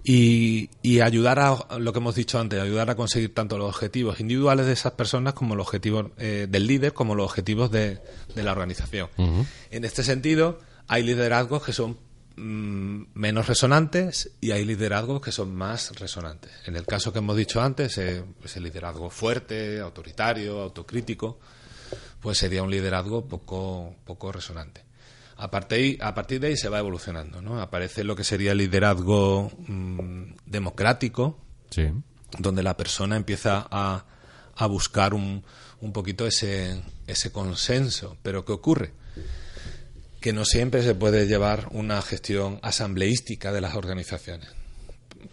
Y, 0.04 0.70
y, 0.84 1.00
ayudar 1.00 1.40
a 1.40 1.80
lo 1.80 1.92
que 1.92 1.98
hemos 1.98 2.14
dicho 2.14 2.40
antes, 2.40 2.62
ayudar 2.62 2.92
a 2.92 2.96
conseguir 2.96 3.34
tanto 3.34 3.58
los 3.58 3.68
objetivos 3.68 4.20
individuales 4.20 4.68
de 4.68 4.74
esas 4.74 4.92
personas 4.92 5.34
como 5.34 5.56
los 5.56 5.66
objetivos 5.66 6.12
eh, 6.20 6.46
del 6.48 6.68
líder, 6.68 6.94
como 6.94 7.16
los 7.16 7.26
objetivos 7.26 7.72
de, 7.72 8.00
de 8.36 8.44
la 8.44 8.52
organización. 8.52 9.10
En 9.18 9.84
este 9.84 10.04
sentido, 10.04 10.60
hay 10.88 11.02
liderazgos 11.02 11.64
que 11.64 11.74
son 11.74 11.98
mm, 12.36 13.06
menos 13.16 13.48
resonantes 13.48 14.30
y 14.42 14.52
hay 14.52 14.64
liderazgos 14.64 15.22
que 15.22 15.32
son 15.32 15.56
más 15.56 15.92
resonantes. 16.00 16.52
En 16.68 16.76
el 16.76 16.86
caso 16.86 17.12
que 17.12 17.18
hemos 17.18 17.36
dicho 17.36 17.60
antes, 17.60 17.98
eh, 17.98 18.24
pues 18.40 18.56
el 18.58 18.64
liderazgo 18.64 19.10
fuerte, 19.10 19.80
autoritario, 19.80 20.62
autocrítico, 20.62 21.40
pues 22.26 22.40
sería 22.40 22.64
un 22.64 22.72
liderazgo 22.72 23.28
poco, 23.28 23.98
poco 24.04 24.32
resonante. 24.32 24.82
A 25.38 25.52
partir, 25.52 26.00
a 26.02 26.16
partir 26.16 26.40
de 26.40 26.48
ahí 26.48 26.58
se 26.58 26.70
va 26.70 26.80
evolucionando, 26.80 27.40
¿no? 27.40 27.62
Aparece 27.62 28.04
lo 28.04 28.16
que 28.16 28.24
sería 28.24 28.54
el 28.54 28.58
liderazgo 28.58 29.52
mm, 29.68 30.34
democrático, 30.48 31.38
donde 32.40 32.64
la 32.64 32.76
persona 32.76 33.16
empieza 33.16 33.68
a, 33.70 34.06
a 34.56 34.66
buscar 34.66 35.14
un, 35.14 35.44
un 35.82 35.94
poquito 35.94 36.26
ese, 36.26 36.82
ese 37.06 37.32
consenso. 37.32 38.18
Pero 38.24 38.44
¿qué 38.44 38.54
ocurre? 38.54 38.94
Que 40.20 40.34
no 40.34 40.46
siempre 40.46 40.82
se 40.82 40.96
puede 40.96 41.28
llevar 41.28 41.68
una 41.74 42.02
gestión 42.02 42.58
asambleística 42.64 43.52
de 43.52 43.62
las 43.62 43.76
organizaciones 43.76 44.50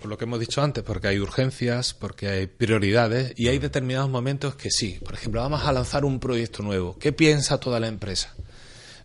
por 0.00 0.10
lo 0.10 0.18
que 0.18 0.24
hemos 0.24 0.40
dicho 0.40 0.62
antes, 0.62 0.82
porque 0.84 1.08
hay 1.08 1.18
urgencias, 1.18 1.94
porque 1.94 2.28
hay 2.28 2.46
prioridades 2.46 3.32
y 3.36 3.48
hay 3.48 3.58
determinados 3.58 4.10
momentos 4.10 4.54
que 4.54 4.70
sí. 4.70 4.98
Por 5.04 5.14
ejemplo, 5.14 5.40
vamos 5.40 5.62
a 5.64 5.72
lanzar 5.72 6.04
un 6.04 6.20
proyecto 6.20 6.62
nuevo. 6.62 6.98
¿Qué 6.98 7.12
piensa 7.12 7.58
toda 7.58 7.80
la 7.80 7.88
empresa? 7.88 8.34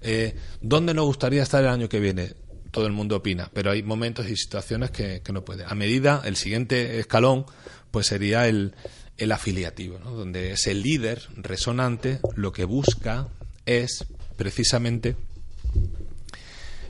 Eh, 0.01 0.35
¿Dónde 0.61 0.93
nos 0.93 1.05
gustaría 1.05 1.43
estar 1.43 1.63
el 1.63 1.69
año 1.69 1.89
que 1.89 1.99
viene? 1.99 2.33
Todo 2.71 2.85
el 2.85 2.93
mundo 2.93 3.15
opina, 3.15 3.49
pero 3.53 3.71
hay 3.71 3.81
momentos 3.81 4.29
y 4.29 4.35
situaciones 4.35 4.91
que, 4.91 5.21
no 5.31 5.43
puede. 5.43 5.63
A 5.65 5.73
medida, 5.73 6.21
el 6.25 6.35
siguiente 6.35 6.99
escalón, 6.99 7.45
pues 7.91 8.07
sería 8.07 8.47
el, 8.47 8.75
el 9.17 9.31
afiliativo, 9.31 9.99
¿no? 9.99 10.11
donde 10.11 10.51
ese 10.51 10.73
líder 10.73 11.21
resonante 11.37 12.19
lo 12.35 12.51
que 12.51 12.65
busca 12.65 13.29
es 13.65 14.05
precisamente 14.35 15.15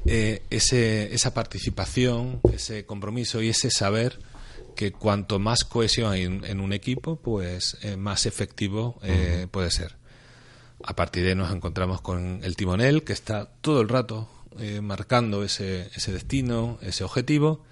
eh, 0.07 0.43
ese, 0.49 1.13
esa 1.13 1.33
participación, 1.33 2.39
ese 2.53 2.85
compromiso 2.85 3.41
y 3.41 3.49
ese 3.49 3.69
saber 3.69 4.19
que 4.75 4.91
cuanto 4.91 5.37
más 5.37 5.63
cohesión 5.63 6.11
hay 6.11 6.23
en, 6.23 6.59
un 6.59 6.71
equipo, 6.71 7.17
pues 7.17 7.77
eh, 7.81 7.97
más 7.97 8.25
efectivo 8.25 8.99
eh, 9.03 9.47
puede 9.51 9.69
ser. 9.71 9.97
A 10.83 10.95
partir 10.95 11.23
de 11.23 11.29
ahí 11.29 11.35
nos 11.35 11.51
encontramos 11.51 12.01
con 12.01 12.39
el 12.43 12.55
timonel, 12.55 13.03
que 13.03 13.13
está 13.13 13.49
todo 13.61 13.81
el 13.81 13.89
rato 13.89 14.29
marcando 14.81 15.43
ese, 15.43 15.91
ese 15.93 16.11
destino, 16.11 16.79
ese 16.81 17.03
objetivo. 17.03 17.63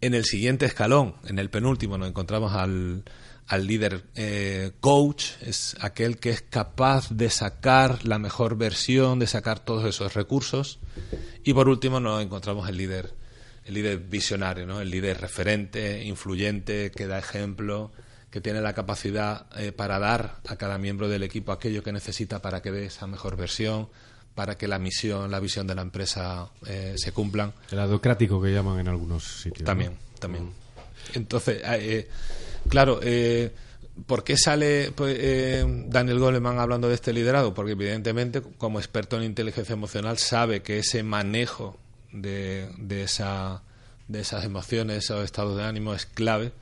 En 0.00 0.14
el 0.14 0.24
siguiente 0.24 0.64
escalón, 0.64 1.16
en 1.26 1.38
el 1.38 1.50
penúltimo, 1.50 1.98
nos 1.98 2.08
encontramos 2.08 2.54
al, 2.54 3.04
al 3.48 3.66
líder 3.66 4.04
eh, 4.14 4.72
coach, 4.80 5.30
es 5.40 5.74
aquel 5.80 6.18
que 6.18 6.30
es 6.30 6.42
capaz 6.42 7.08
de 7.10 7.30
sacar 7.30 8.04
la 8.04 8.18
mejor 8.18 8.56
versión, 8.56 9.18
de 9.18 9.26
sacar 9.26 9.58
todos 9.58 9.86
esos 9.86 10.14
recursos. 10.14 10.78
Y 11.44 11.54
por 11.54 11.68
último 11.68 11.98
nos 11.98 12.22
encontramos 12.22 12.68
el 12.68 12.76
líder, 12.76 13.14
el 13.64 13.74
líder 13.74 13.98
visionario, 14.00 14.66
¿no? 14.66 14.82
el 14.82 14.90
líder 14.90 15.20
referente, 15.20 16.04
influyente, 16.04 16.90
que 16.90 17.06
da 17.06 17.18
ejemplo, 17.18 17.90
que 18.30 18.42
tiene 18.42 18.60
la 18.60 18.74
capacidad 18.74 19.46
eh, 19.56 19.72
para 19.72 19.98
dar 19.98 20.40
a 20.46 20.56
cada 20.56 20.76
miembro 20.76 21.08
del 21.08 21.22
equipo 21.22 21.50
aquello 21.50 21.82
que 21.82 21.92
necesita 21.92 22.42
para 22.42 22.60
que 22.60 22.70
dé 22.70 22.84
esa 22.84 23.06
mejor 23.06 23.38
versión, 23.38 23.88
para 24.34 24.58
que 24.58 24.68
la 24.68 24.78
misión, 24.78 25.30
la 25.30 25.40
visión 25.40 25.66
de 25.66 25.74
la 25.74 25.82
empresa 25.82 26.50
eh, 26.66 26.94
se 26.98 27.12
cumplan. 27.12 27.54
El 27.70 27.78
adocrático 27.78 28.42
que 28.42 28.52
llaman 28.52 28.78
en 28.78 28.88
algunos 28.88 29.24
sitios. 29.42 29.64
También, 29.64 29.96
también. 30.20 30.44
Mm. 30.44 30.52
Entonces, 31.14 31.62
Claro, 32.68 33.00
eh, 33.02 33.54
¿por 34.06 34.24
qué 34.24 34.36
sale 34.36 34.92
pues, 34.94 35.16
eh, 35.18 35.64
Daniel 35.88 36.18
Goleman 36.18 36.58
hablando 36.58 36.88
de 36.88 36.94
este 36.94 37.12
liderazgo? 37.12 37.54
Porque 37.54 37.72
evidentemente, 37.72 38.42
como 38.42 38.78
experto 38.78 39.16
en 39.16 39.24
inteligencia 39.24 39.72
emocional, 39.72 40.18
sabe 40.18 40.62
que 40.62 40.78
ese 40.78 41.02
manejo 41.02 41.78
de, 42.12 42.68
de, 42.78 43.02
esa, 43.02 43.62
de 44.06 44.20
esas 44.20 44.44
emociones, 44.44 45.04
esos 45.04 45.24
estados 45.24 45.56
de 45.56 45.64
ánimo 45.64 45.94
es 45.94 46.06
clave 46.06 46.52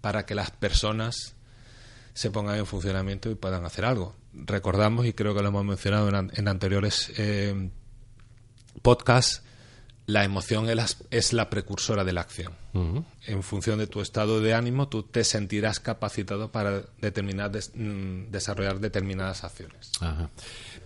para 0.00 0.26
que 0.26 0.34
las 0.34 0.50
personas 0.50 1.34
se 2.14 2.30
pongan 2.30 2.58
en 2.58 2.66
funcionamiento 2.66 3.30
y 3.30 3.34
puedan 3.34 3.64
hacer 3.64 3.84
algo. 3.84 4.14
Recordamos, 4.34 5.06
y 5.06 5.12
creo 5.12 5.34
que 5.34 5.42
lo 5.42 5.48
hemos 5.48 5.64
mencionado 5.64 6.08
en, 6.08 6.48
anteriores 6.48 7.12
eh, 7.16 7.70
podcasts, 8.82 9.42
la 10.12 10.24
emoción 10.24 10.66
es 11.10 11.32
la, 11.32 11.48
precursora 11.50 12.04
de 12.04 12.12
la 12.12 12.20
acción. 12.22 12.52
En 13.26 13.42
función 13.42 13.78
de 13.78 13.86
tu 13.86 14.00
estado 14.00 14.40
de 14.40 14.54
ánimo, 14.54 14.88
tú 14.88 15.02
te 15.02 15.24
sentirás 15.24 15.80
capacitado 15.80 16.50
para 16.52 16.82
determinar, 17.00 17.50
mm, 17.74 18.30
desarrollar 18.30 18.78
determinadas 18.80 19.44
acciones. 19.44 19.92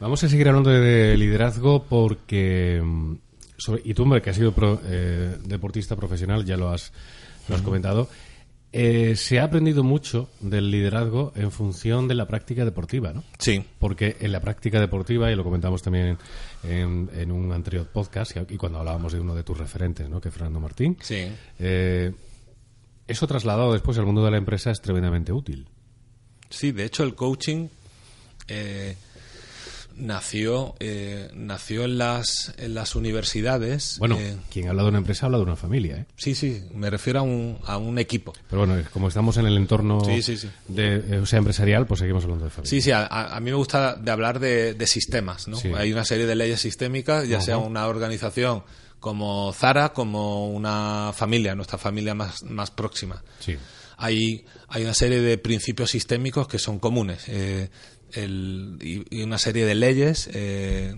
Vamos 0.00 0.22
a 0.24 0.28
seguir 0.28 0.48
hablando 0.48 0.70
de 0.70 1.16
liderazgo 1.16 1.84
porque 1.84 2.80
mm, 2.84 3.14
sobre- 3.56 3.82
y 3.84 3.94
tú, 3.94 4.02
hombre, 4.04 4.22
que 4.22 4.30
has 4.30 4.36
sido 4.36 4.52
pro- 4.52 4.80
eh, 4.84 5.36
deportista 5.44 5.96
profesional, 5.96 6.44
ya 6.44 6.56
lo 6.56 6.70
has, 6.70 6.92
lo 7.48 7.56
has 7.56 7.62
comentado, 7.62 8.08
eh, 8.72 9.14
se 9.16 9.38
ha 9.40 9.44
aprendido 9.44 9.82
mucho 9.84 10.28
del 10.40 10.70
liderazgo 10.70 11.32
en 11.36 11.50
función 11.50 12.08
de 12.08 12.14
la 12.14 12.26
práctica 12.26 12.64
deportiva, 12.66 13.12
¿no? 13.14 13.24
Sí. 13.38 13.64
Porque 13.78 14.16
en 14.20 14.32
la 14.32 14.40
práctica 14.40 14.80
deportiva, 14.80 15.30
y 15.32 15.36
lo 15.36 15.44
comentamos 15.44 15.80
también 15.82 16.18
en, 16.64 17.10
en 17.14 17.32
un 17.32 17.52
anterior 17.52 17.86
podcast, 17.86 18.36
y 18.36 18.54
y 18.54 18.56
cuando 18.56 18.78
hablábamos 18.78 19.12
de 19.12 19.20
uno 19.20 19.34
de 19.34 19.42
tus 19.42 19.56
referentes, 19.58 20.08
¿no? 20.08 20.20
que 20.20 20.28
es 20.28 20.34
Fernando 20.34 20.60
Martín, 20.60 20.96
Sí. 21.00 21.28
eh, 21.58 22.12
eso 23.06 23.26
trasladado 23.26 23.72
después 23.72 23.96
al 23.98 24.06
mundo 24.06 24.24
de 24.24 24.30
la 24.32 24.38
empresa 24.38 24.70
es 24.70 24.80
tremendamente 24.80 25.32
útil. 25.32 25.68
Sí, 26.50 26.72
de 26.72 26.84
hecho 26.84 27.02
el 27.04 27.14
coaching 27.14 27.68
eh, 28.48 28.96
nació 29.96 30.74
eh, 30.80 31.30
nació 31.34 31.84
en 31.84 31.98
las 31.98 32.54
en 32.58 32.74
las 32.74 32.94
universidades. 32.94 33.96
Bueno, 33.98 34.16
eh, 34.18 34.36
quien 34.50 34.68
habla 34.68 34.82
de 34.82 34.88
una 34.88 34.98
empresa 34.98 35.26
habla 35.26 35.38
de 35.38 35.44
una 35.44 35.56
familia, 35.56 35.96
¿eh? 35.96 36.06
sí, 36.16 36.34
sí, 36.34 36.62
me 36.74 36.90
refiero 36.90 37.20
a 37.20 37.22
un, 37.22 37.58
a 37.64 37.78
un 37.78 37.98
equipo. 37.98 38.32
Pero 38.48 38.66
bueno, 38.66 38.82
como 38.92 39.08
estamos 39.08 39.36
en 39.36 39.46
el 39.46 39.56
entorno 39.56 40.04
Sí, 40.04 40.22
sí, 40.22 40.36
sí. 40.36 40.48
De, 40.68 40.96
eh, 40.96 41.18
o 41.18 41.26
sea, 41.26 41.38
empresarial, 41.38 41.86
pues 41.86 42.00
seguimos 42.00 42.24
hablando 42.24 42.44
de 42.44 42.50
familia. 42.50 42.70
Sí, 42.70 42.80
sí, 42.80 42.90
a, 42.92 43.38
mí 43.40 43.50
me 43.50 43.56
gusta 43.56 43.96
de 43.96 44.10
hablar 44.10 44.38
de, 44.38 44.74
de 44.74 44.86
sistemas, 44.86 45.48
¿no? 45.48 45.58
Hay 45.76 45.92
una 45.92 46.04
serie 46.04 46.26
de 46.26 46.34
leyes 46.34 46.60
sistémicas, 46.60 47.28
ya 47.28 47.40
sea 47.40 47.58
una 47.58 47.86
organización 47.86 48.62
como 49.00 49.52
Zara, 49.52 49.92
como 49.92 50.48
una 50.48 51.12
familia, 51.14 51.54
nuestra 51.54 51.78
familia 51.78 52.14
más, 52.14 52.42
más 52.42 52.70
próxima. 52.70 53.22
Sí. 53.40 53.56
hay, 53.98 54.44
hay 54.68 54.82
una 54.82 54.94
serie 54.94 55.20
de 55.20 55.38
principios 55.38 55.90
sistémicos 55.90 56.48
que 56.48 56.58
son 56.58 56.78
comunes 56.78 57.24
eh, 57.28 57.70
el- 58.16 58.78
y, 58.80 59.22
una 59.22 59.38
serie 59.38 59.64
de 59.64 59.74
leyes, 59.74 60.28
eh, 60.32 60.94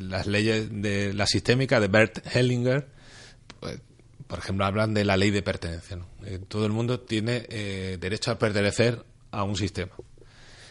las 0.00 0.26
leyes 0.26 0.68
de 0.70 1.12
la 1.14 1.26
sistémica 1.26 1.80
de 1.80 1.88
Bert 1.88 2.26
Hellinger, 2.34 2.88
pues, 3.60 3.80
por 4.26 4.38
ejemplo, 4.38 4.64
hablan 4.64 4.94
de 4.94 5.04
la 5.04 5.16
ley 5.16 5.30
de 5.30 5.42
pertenencia. 5.42 5.98
Eh, 6.24 6.38
todo 6.46 6.66
el 6.66 6.72
mundo 6.72 7.00
tiene 7.00 7.46
eh, 7.48 7.96
derecho 8.00 8.30
a 8.30 8.38
pertenecer 8.38 9.04
a 9.30 9.44
un 9.44 9.56
sistema. 9.56 9.92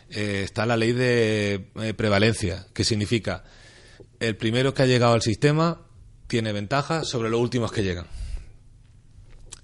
Está 0.10 0.66
la 0.66 0.78
ley 0.78 0.94
de 0.94 1.94
prevalencia, 1.98 2.66
que 2.74 2.86
significa 2.86 3.44
el 4.22 4.38
primero 4.38 4.74
que 4.74 4.84
ha 4.84 4.86
llegado 4.86 5.14
al 5.14 5.22
sistema 5.22 5.82
tiene 6.28 6.54
ventaja 6.54 7.04
sobre 7.04 7.30
los 7.30 7.42
últimos 7.42 7.72
que 7.72 7.84
llegan. 7.84 8.08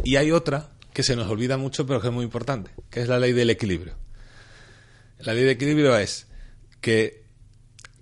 Y 0.04 0.18
hay 0.18 0.32
otra 0.32 0.72
que 0.94 1.04
se 1.04 1.16
nos 1.16 1.28
olvida 1.30 1.58
mucho, 1.58 1.86
pero 1.86 2.02
que 2.02 2.08
es 2.08 2.14
muy 2.14 2.24
importante, 2.26 2.72
que 2.90 3.02
es 3.02 3.08
la 3.08 3.20
ley 3.20 3.34
del 3.34 3.50
equilibrio. 3.50 3.96
La 5.20 5.34
ley 5.34 5.44
de 5.44 5.52
equilibrio 5.52 5.98
es 5.98 6.28
que 6.82 7.24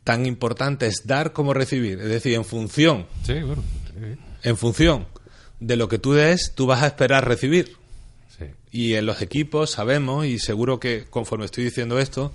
tan 0.03 0.25
importante 0.25 0.88
es 0.88 1.06
dar 1.06 1.34
como 1.34 1.53
recibir, 1.53 2.00
es 2.00 2.10
decir, 2.10 2.34
en 2.34 2.44
función, 2.46 3.06
Sí, 3.25 3.39
bueno. 3.41 3.63
sí, 3.88 4.18
en 4.44 4.58
función 4.58 5.08
de 5.60 5.75
lo 5.75 5.88
que 5.88 6.00
tú 6.00 6.13
des, 6.13 6.53
tú 6.56 6.65
vas 6.65 6.82
a 6.82 6.88
esperar 6.88 7.27
recibir. 7.27 7.77
sí. 8.38 8.46
Y 8.72 8.94
en 8.96 9.06
los 9.06 9.22
equipos 9.22 9.72
sabemos, 9.72 10.25
y 10.25 10.39
seguro 10.39 10.80
que 10.80 11.06
conforme 11.10 11.46
estoy 11.46 11.65
diciendo 11.65 12.00
esto, 12.00 12.34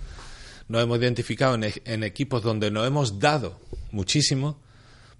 nos 0.68 0.83
hemos 0.83 0.99
identificado 0.99 1.54
en, 1.56 1.64
e- 1.64 1.83
en 1.85 2.04
equipos 2.04 2.42
donde 2.42 2.71
nos 2.71 2.87
hemos 2.87 3.18
dado 3.18 3.59
muchísimo, 3.90 4.61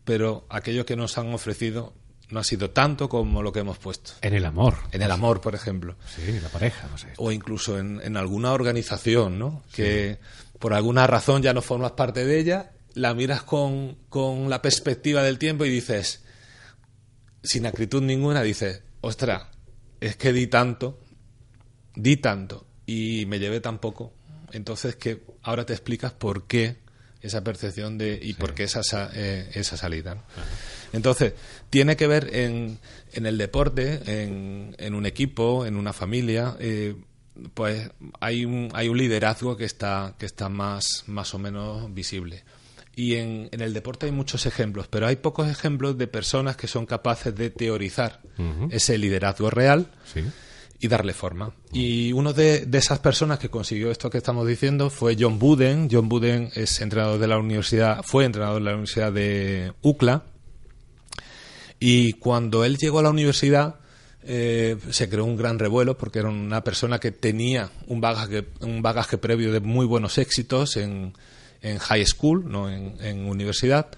pero 0.05 0.47
aquello 0.49 0.87
que 0.87 0.95
nos 0.95 1.19
han 1.19 1.33
ofrecido 1.35 1.93
no 2.29 2.41
ha 2.41 2.45
sido 2.45 2.71
tanto 2.71 3.09
como 3.09 3.43
lo 3.43 3.53
que 3.53 3.61
hemos 3.61 3.79
puesto. 3.79 4.13
En 4.23 4.35
el 4.35 4.45
amor. 4.45 4.77
En 4.93 5.03
el 5.03 5.11
amor, 5.11 5.41
por 5.41 5.55
ejemplo. 5.55 5.97
Sí, 6.15 6.41
la 6.41 6.49
pareja, 6.49 6.89
no 6.91 6.99
sé. 6.99 7.09
o 7.19 7.31
incluso 7.31 7.79
en, 7.79 8.01
en 8.03 8.17
alguna 8.17 8.53
organización, 8.53 9.39
¿no? 9.39 9.63
Que 9.73 10.19
por 10.59 10.75
alguna 10.75 11.07
razón 11.07 11.43
ya 11.43 11.53
no 11.53 11.63
formas 11.63 11.93
parte 11.93 12.25
de 12.25 12.39
ella, 12.39 12.73
la 12.95 13.15
miras 13.15 13.43
con, 13.43 13.97
con 14.09 14.49
la 14.51 14.63
perspectiva 14.63 15.23
del 15.23 15.39
tiempo 15.39 15.65
y 15.65 15.71
dices, 15.71 16.25
sin 17.43 17.67
acritud 17.67 18.03
ninguna, 18.03 18.43
dices, 18.43 18.83
ostras, 19.03 19.45
es 20.01 20.17
que 20.17 20.33
di 20.33 20.47
tanto, 20.47 20.99
di 21.95 22.17
tanto 22.17 22.67
y 22.87 23.25
me 23.27 23.39
llevé 23.39 23.61
tan 23.61 23.79
poco. 23.79 24.15
Entonces 24.53 24.97
que 24.97 25.25
ahora 25.43 25.67
te 25.67 25.75
explicas 25.75 26.13
por 26.13 26.47
qué 26.47 26.79
esa 27.27 27.45
percepción 27.45 27.99
de 27.99 28.19
y 28.23 28.35
por 28.35 28.55
qué 28.55 28.65
esa, 28.65 28.83
sa- 28.83 29.11
eh, 29.15 29.51
esa 29.55 29.77
salida. 29.77 30.15
¿no? 30.15 30.23
Entonces, 30.93 31.35
tiene 31.71 31.97
que 31.97 32.07
ver 32.07 32.31
en, 32.35 32.79
en 33.13 33.27
el 33.27 33.37
deporte, 33.39 34.01
en, 34.07 34.75
en 34.79 34.95
un 34.95 35.05
equipo, 35.07 35.67
en 35.67 35.77
una 35.77 35.93
familia, 35.93 36.57
eh, 36.61 36.95
pues 37.55 37.91
hay 38.21 38.45
un, 38.45 38.71
hay 38.73 38.89
un 38.89 38.97
liderazgo 38.97 39.57
que 39.57 39.65
está, 39.67 40.15
que 40.19 40.25
está 40.27 40.49
más, 40.49 41.05
más 41.07 41.35
o 41.35 41.39
menos 41.39 41.93
visible. 41.93 42.45
Y 42.99 43.17
en, 43.17 43.51
en 43.53 43.61
el 43.61 43.75
deporte 43.75 44.07
hay 44.07 44.13
muchos 44.13 44.47
ejemplos, 44.47 44.89
pero 44.89 45.07
hay 45.07 45.17
pocos 45.17 45.49
ejemplos 45.51 45.99
de 45.99 46.07
personas 46.07 46.57
que 46.57 46.67
son 46.67 46.87
capaces 46.87 47.35
de 47.35 47.51
teorizar 47.51 48.23
ese 48.71 48.97
liderazgo 48.97 49.51
real 49.51 49.91
Sí. 50.15 50.23
Y 50.81 50.89
darle 50.89 51.15
forma. 51.15 51.53
Y 51.73 52.13
uno 52.13 52.33
de, 52.33 52.67
de 52.67 52.79
esas 52.79 52.99
personas 52.99 53.39
que 53.39 53.49
consiguió 53.49 53.91
esto 53.91 54.11
que 54.11 54.19
estamos 54.19 54.47
diciendo 54.47 54.91
fue 54.91 55.17
John 55.19 55.39
Buden. 55.39 55.89
John 55.91 56.09
Buden 56.09 56.51
es 56.55 56.81
entrenador 56.81 57.19
de 57.19 57.27
la 57.27 57.39
universidad, 57.39 58.03
fue 58.03 58.25
entrenador 58.25 58.61
de 58.61 58.65
la 58.65 58.73
Universidad 58.73 59.13
de 59.13 59.73
UCLA. 59.83 60.25
Y 61.79 62.15
cuando 62.15 62.65
él 62.65 62.79
llegó 62.79 62.99
a 62.99 63.03
la 63.03 63.11
universidad, 63.11 63.77
eh, 64.23 64.77
se 64.91 65.09
creó 65.09 65.25
un 65.25 65.37
gran 65.37 65.59
revuelo 65.59 65.97
porque 65.97 66.19
era 66.19 66.29
una 66.29 66.65
persona 66.65 66.99
que 66.99 67.13
tenía 67.13 67.71
un 67.87 68.01
bagaje, 68.01 68.47
un 68.61 68.83
bagaje 68.83 69.19
previo 69.19 69.53
de 69.53 69.61
muy 69.61 69.87
buenos 69.87 70.19
éxitos 70.19 70.77
en, 70.77 71.13
en 71.63 71.79
high 71.79 72.05
school, 72.05 72.51
no 72.51 72.71
en, 72.71 72.97
en 73.01 73.27
universidad. 73.27 73.89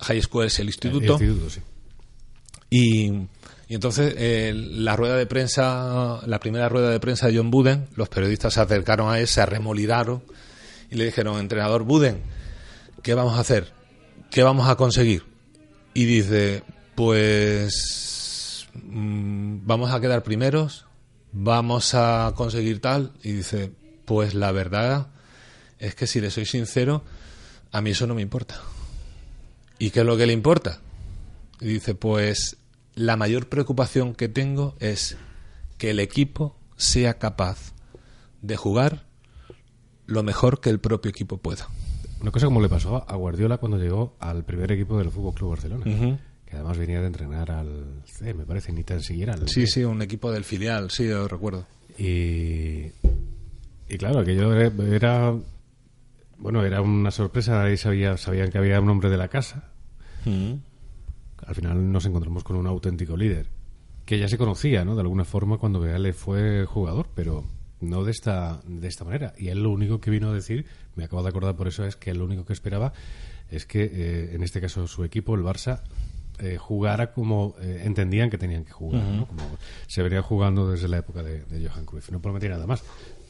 High 0.00 0.22
school 0.22 0.46
es 0.46 0.58
el 0.58 0.66
instituto. 0.66 1.16
El 1.16 1.22
instituto, 1.22 1.50
sí. 1.50 1.60
Y, 2.70 3.12
y 3.70 3.74
entonces 3.74 4.14
eh, 4.18 4.52
la 4.52 4.96
rueda 4.96 5.16
de 5.16 5.26
prensa, 5.26 6.22
la 6.26 6.40
primera 6.40 6.68
rueda 6.68 6.90
de 6.90 6.98
prensa 6.98 7.28
de 7.28 7.36
John 7.36 7.52
Buden, 7.52 7.86
los 7.94 8.08
periodistas 8.08 8.54
se 8.54 8.60
acercaron 8.60 9.12
a 9.12 9.20
él, 9.20 9.28
se 9.28 9.42
arremolidaron 9.42 10.24
y 10.90 10.96
le 10.96 11.04
dijeron, 11.04 11.38
entrenador 11.38 11.84
Buden, 11.84 12.20
¿qué 13.04 13.14
vamos 13.14 13.34
a 13.34 13.40
hacer? 13.42 13.72
¿Qué 14.28 14.42
vamos 14.42 14.68
a 14.68 14.74
conseguir? 14.74 15.22
Y 15.94 16.04
dice, 16.04 16.64
pues 16.96 18.66
mm, 18.74 19.58
vamos 19.62 19.92
a 19.92 20.00
quedar 20.00 20.24
primeros, 20.24 20.86
vamos 21.30 21.94
a 21.94 22.32
conseguir 22.34 22.80
tal. 22.80 23.12
Y 23.22 23.30
dice, 23.30 23.70
pues 24.04 24.34
la 24.34 24.50
verdad 24.50 25.10
es 25.78 25.94
que 25.94 26.08
si 26.08 26.20
le 26.20 26.32
soy 26.32 26.44
sincero, 26.44 27.04
a 27.70 27.80
mí 27.82 27.90
eso 27.90 28.08
no 28.08 28.16
me 28.16 28.22
importa. 28.22 28.60
¿Y 29.78 29.90
qué 29.90 30.00
es 30.00 30.06
lo 30.06 30.16
que 30.16 30.26
le 30.26 30.32
importa? 30.32 30.80
Y 31.60 31.66
dice, 31.66 31.94
pues 31.94 32.56
la 33.00 33.16
mayor 33.16 33.48
preocupación 33.48 34.14
que 34.14 34.28
tengo 34.28 34.76
es 34.78 35.16
que 35.78 35.90
el 35.90 36.00
equipo 36.00 36.54
sea 36.76 37.14
capaz 37.18 37.72
de 38.42 38.56
jugar 38.56 39.06
lo 40.06 40.22
mejor 40.22 40.60
que 40.60 40.68
el 40.68 40.80
propio 40.80 41.08
equipo 41.10 41.38
pueda. 41.38 41.66
Una 42.20 42.30
cosa 42.30 42.44
como 42.46 42.60
le 42.60 42.68
pasó 42.68 43.08
a 43.08 43.16
Guardiola 43.16 43.56
cuando 43.56 43.78
llegó 43.78 44.16
al 44.20 44.44
primer 44.44 44.70
equipo 44.72 44.98
del 44.98 45.10
Fútbol 45.10 45.32
Club 45.34 45.50
Barcelona, 45.50 45.84
que 46.44 46.56
además 46.56 46.76
venía 46.76 47.00
de 47.00 47.06
entrenar 47.06 47.50
al 47.50 48.02
C, 48.04 48.34
me 48.34 48.44
parece, 48.44 48.70
ni 48.72 48.84
tan 48.84 49.00
siquiera 49.02 49.32
al 49.32 49.48
Sí, 49.48 49.66
sí, 49.66 49.82
un 49.84 50.02
equipo 50.02 50.30
del 50.30 50.44
filial, 50.44 50.90
sí, 50.90 51.08
lo 51.08 51.26
recuerdo. 51.26 51.64
Y, 51.98 52.90
y 53.88 53.98
claro, 53.98 54.18
aquello 54.20 54.52
era, 54.54 54.70
era- 54.94 55.34
bueno, 56.36 56.64
era 56.64 56.82
una 56.82 57.10
sorpresa, 57.10 57.62
ahí 57.62 57.76
sabía, 57.78 58.18
sabían 58.18 58.50
que 58.50 58.58
había 58.58 58.78
un 58.80 58.90
hombre 58.90 59.08
de 59.08 59.16
la 59.16 59.28
casa. 59.28 59.70
Al 61.46 61.54
final 61.54 61.90
nos 61.90 62.06
encontramos 62.06 62.44
con 62.44 62.56
un 62.56 62.66
auténtico 62.66 63.16
líder, 63.16 63.48
que 64.04 64.18
ya 64.18 64.28
se 64.28 64.38
conocía, 64.38 64.84
¿no? 64.84 64.94
De 64.94 65.02
alguna 65.02 65.24
forma 65.24 65.58
cuando 65.58 65.80
Beale 65.80 66.12
fue 66.12 66.64
jugador, 66.66 67.08
pero 67.14 67.44
no 67.80 68.04
de 68.04 68.10
esta, 68.10 68.60
de 68.66 68.88
esta 68.88 69.04
manera. 69.04 69.34
Y 69.38 69.48
él 69.48 69.62
lo 69.62 69.70
único 69.70 70.00
que 70.00 70.10
vino 70.10 70.30
a 70.30 70.32
decir, 70.32 70.66
me 70.96 71.04
acabo 71.04 71.22
de 71.22 71.28
acordar 71.28 71.56
por 71.56 71.68
eso, 71.68 71.84
es 71.84 71.96
que 71.96 72.10
él 72.10 72.18
lo 72.18 72.24
único 72.24 72.44
que 72.44 72.52
esperaba 72.52 72.92
es 73.50 73.66
que, 73.66 73.84
eh, 73.84 74.34
en 74.34 74.42
este 74.42 74.60
caso, 74.60 74.86
su 74.86 75.04
equipo, 75.04 75.34
el 75.34 75.42
Barça, 75.42 75.82
eh, 76.38 76.56
jugara 76.56 77.12
como 77.12 77.54
eh, 77.60 77.82
entendían 77.84 78.30
que 78.30 78.38
tenían 78.38 78.64
que 78.64 78.72
jugar, 78.72 79.02
¿no? 79.02 79.26
Como 79.26 79.42
se 79.86 80.02
venía 80.02 80.22
jugando 80.22 80.70
desde 80.70 80.88
la 80.88 80.98
época 80.98 81.22
de, 81.22 81.42
de 81.44 81.68
Johan 81.68 81.84
Cruyff. 81.84 82.10
No 82.10 82.20
prometía 82.20 82.50
nada 82.50 82.66
más. 82.66 82.82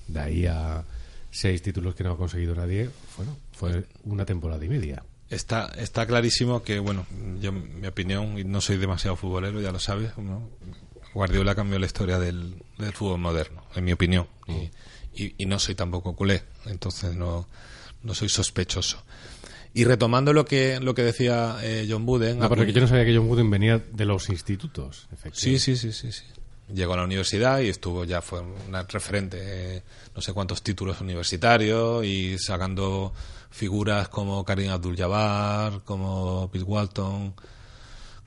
De 0.06 0.20
ahí 0.20 0.46
a 0.46 0.84
seis 1.30 1.62
títulos 1.62 1.94
que 1.94 2.04
no 2.04 2.12
ha 2.12 2.16
conseguido 2.16 2.54
nadie, 2.54 2.88
bueno, 3.16 3.36
fue 3.52 3.84
una 4.04 4.24
temporada 4.24 4.64
y 4.64 4.68
media. 4.68 5.02
Está, 5.30 5.66
está 5.78 6.06
clarísimo 6.06 6.62
que, 6.62 6.80
bueno, 6.80 7.06
yo, 7.40 7.52
mi 7.52 7.86
opinión, 7.86 8.36
y 8.38 8.44
no 8.44 8.60
soy 8.60 8.76
demasiado 8.78 9.14
futbolero, 9.16 9.60
ya 9.60 9.70
lo 9.70 9.78
sabes, 9.78 10.16
¿no? 10.18 10.48
Guardiola 11.14 11.54
cambió 11.54 11.78
la 11.78 11.86
historia 11.86 12.18
del, 12.18 12.54
del 12.78 12.92
fútbol 12.92 13.20
moderno, 13.20 13.64
en 13.74 13.84
mi 13.84 13.92
opinión. 13.92 14.26
Y, 14.48 14.70
y- 15.24 15.34
y 15.38 15.46
no 15.46 15.58
soy 15.58 15.74
tampoco 15.76 16.14
culé, 16.16 16.42
entonces 16.66 17.14
no, 17.14 17.48
no 18.02 18.14
soy 18.14 18.28
sospechoso. 18.28 19.02
Y 19.72 19.84
retomando 19.84 20.32
lo 20.32 20.44
que, 20.44 20.80
lo 20.80 20.94
que 20.94 21.02
decía 21.02 21.58
eh, 21.62 21.86
John 21.88 22.04
Buden. 22.06 22.40
No, 22.40 22.48
porque 22.48 22.72
yo 22.72 22.80
no 22.80 22.88
sabía 22.88 23.04
que 23.04 23.16
John 23.16 23.28
Wooden 23.28 23.50
venía 23.50 23.78
de 23.78 24.04
los 24.04 24.28
institutos. 24.30 25.02
Sí, 25.02 25.14
efectivamente. 25.14 25.58
sí, 25.60 25.76
sí, 25.76 25.92
sí, 25.92 26.10
sí. 26.12 26.24
Llegó 26.74 26.94
a 26.94 26.98
la 26.98 27.04
universidad 27.04 27.60
y 27.60 27.68
estuvo 27.68 28.04
ya, 28.04 28.22
fue 28.22 28.40
una 28.68 28.82
referente, 28.84 29.38
eh, 29.40 29.82
no 30.14 30.22
sé 30.22 30.32
cuántos 30.32 30.62
títulos 30.62 31.00
universitarios 31.00 32.04
y 32.04 32.38
sacando 32.38 33.12
figuras 33.50 34.08
como 34.08 34.44
Karim 34.44 34.70
Abdul-Jabbar, 34.70 35.82
como 35.84 36.48
Bill 36.48 36.64
Walton, 36.64 37.34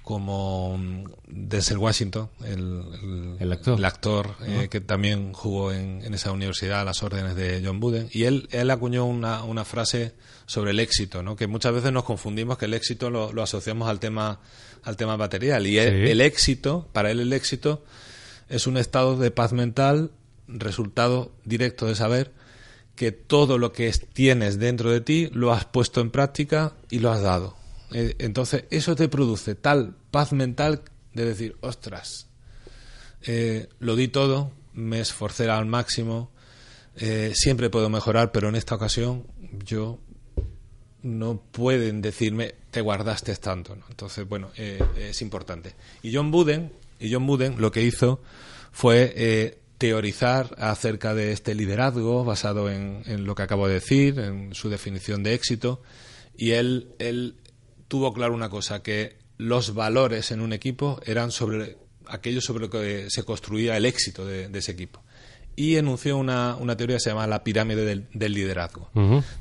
como 0.03 0.77
mm, 0.77 1.05
Denzel 1.27 1.77
Washington, 1.77 2.29
el, 2.45 3.37
El 3.39 3.51
actor. 3.51 3.83
actor, 3.85 4.35
eh, 4.45 4.67
que 4.69 4.81
también 4.81 5.33
jugó 5.33 5.71
en, 5.71 6.03
en 6.03 6.13
esa 6.13 6.31
universidad 6.31 6.81
a 6.81 6.83
las 6.83 7.01
órdenes 7.03 7.35
de 7.35 7.61
John 7.63 7.81
Wooden. 7.81 8.09
Y 8.11 8.25
él, 8.25 8.47
él 8.51 8.69
acuñó 8.69 9.05
una, 9.05 9.43
una 9.43 9.63
frase 9.63 10.13
sobre 10.45 10.71
el 10.71 10.79
éxito, 10.79 11.23
¿no? 11.23 11.37
que 11.37 11.47
muchas 11.47 11.73
veces 11.73 11.93
nos 11.93 12.03
confundimos 12.03 12.57
que 12.57 12.65
el 12.65 12.73
éxito 12.73 13.09
lo, 13.09 13.31
lo 13.31 13.41
asociamos 13.41 13.89
al 13.89 13.99
tema, 13.99 14.39
al 14.83 14.97
tema 14.97 15.15
material. 15.15 15.65
Y 15.65 15.79
el, 15.79 16.07
el 16.07 16.21
éxito, 16.21 16.89
para 16.91 17.09
él 17.09 17.21
el 17.21 17.31
éxito, 17.31 17.83
es 18.53 18.67
un 18.67 18.77
estado 18.77 19.17
de 19.17 19.31
paz 19.31 19.53
mental, 19.53 20.11
resultado 20.47 21.31
directo 21.45 21.85
de 21.87 21.95
saber 21.95 22.31
que 22.95 23.11
todo 23.11 23.57
lo 23.57 23.71
que 23.73 23.87
es- 23.87 24.07
tienes 24.13 24.59
dentro 24.59 24.91
de 24.91 25.01
ti 25.01 25.29
lo 25.33 25.51
has 25.51 25.65
puesto 25.65 26.01
en 26.01 26.11
práctica 26.11 26.73
y 26.89 26.99
lo 26.99 27.11
has 27.11 27.21
dado. 27.21 27.55
Eh, 27.91 28.15
Entonces, 28.19 28.65
eso 28.69 28.95
te 28.95 29.07
produce 29.07 29.55
tal 29.55 29.95
paz 30.11 30.31
mental 30.33 30.81
de 31.13 31.25
decir, 31.25 31.57
ostras, 31.61 32.27
eh, 33.23 33.67
lo 33.79 33.95
di 33.95 34.07
todo, 34.09 34.51
me 34.73 34.99
esforcé 34.99 35.49
al 35.49 35.65
máximo, 35.65 36.31
eh, 36.95 37.31
siempre 37.35 37.69
puedo 37.69 37.89
mejorar, 37.89 38.31
pero 38.31 38.49
en 38.49 38.55
esta 38.55 38.75
ocasión 38.75 39.25
yo 39.65 39.99
no 41.01 41.41
pueden 41.51 42.01
decirme 42.01 42.55
te 42.71 42.81
guardaste 42.81 43.35
tanto. 43.35 43.75
¿no? 43.75 43.85
Entonces, 43.89 44.27
bueno, 44.27 44.49
es 44.55 45.21
importante. 45.21 45.73
Y 46.01 46.13
John 46.15 46.31
Buden, 46.31 46.71
y 47.03 47.13
John 47.13 47.27
Buden 47.27 47.59
lo 47.59 47.71
que 47.71 47.83
hizo 47.83 48.21
fue 48.71 49.13
eh, 49.15 49.59
teorizar 49.77 50.55
acerca 50.57 51.13
de 51.13 51.33
este 51.33 51.53
liderazgo 51.53 52.23
basado 52.23 52.69
en, 52.69 53.03
en 53.05 53.25
lo 53.25 53.35
que 53.35 53.43
acabo 53.43 53.67
de 53.67 53.75
decir, 53.75 54.17
en 54.19 54.55
su 54.55 54.69
definición 54.69 55.21
de 55.21 55.33
éxito. 55.33 55.81
Y 56.35 56.51
él, 56.51 56.95
él 56.99 57.35
tuvo 57.87 58.13
claro 58.13 58.33
una 58.33 58.49
cosa, 58.49 58.81
que 58.81 59.17
los 59.37 59.73
valores 59.73 60.31
en 60.31 60.41
un 60.41 60.53
equipo 60.53 60.99
eran 61.05 61.31
sobre 61.31 61.77
aquello 62.07 62.41
sobre 62.41 62.61
lo 62.61 62.69
que 62.69 63.07
se 63.09 63.23
construía 63.23 63.77
el 63.77 63.85
éxito 63.85 64.25
de, 64.25 64.47
de 64.47 64.59
ese 64.59 64.71
equipo. 64.71 65.03
Y 65.55 65.75
enunció 65.75 66.17
una, 66.17 66.55
una 66.55 66.75
teoría 66.75 66.95
que 66.95 67.01
se 67.01 67.09
llama 67.09 67.27
la 67.27 67.43
pirámide 67.43 67.85
del, 67.85 68.07
del 68.13 68.33
liderazgo. 68.33 68.89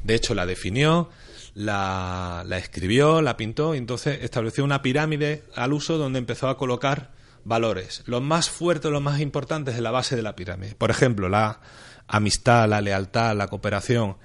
De 0.05 0.14
hecho, 0.14 0.35
la 0.35 0.44
definió, 0.44 1.09
la, 1.55 2.44
la 2.46 2.59
escribió, 2.59 3.22
la 3.22 3.37
pintó 3.37 3.75
y 3.75 3.79
entonces 3.79 4.18
estableció 4.22 4.64
una 4.64 4.83
pirámide 4.83 5.44
al 5.55 5.72
uso 5.72 5.96
donde 5.96 6.18
empezó 6.18 6.48
a 6.48 6.59
colocar 6.59 7.12
valores. 7.45 8.03
Los 8.07 8.23
más 8.23 8.51
fuertes, 8.51 8.91
los 8.91 9.03
más 9.03 9.21
importantes 9.21 9.77
en 9.77 9.83
la 9.83 9.91
base 9.91 10.17
de 10.17 10.23
la 10.23 10.37
pirámide. 10.37 10.75
Por 10.75 10.91
ejemplo, 10.91 11.29
la 11.29 11.61
amistad, 12.07 12.69
la 12.69 12.81
lealtad, 12.81 13.37
la 13.37 13.49
cooperación. 13.49 14.17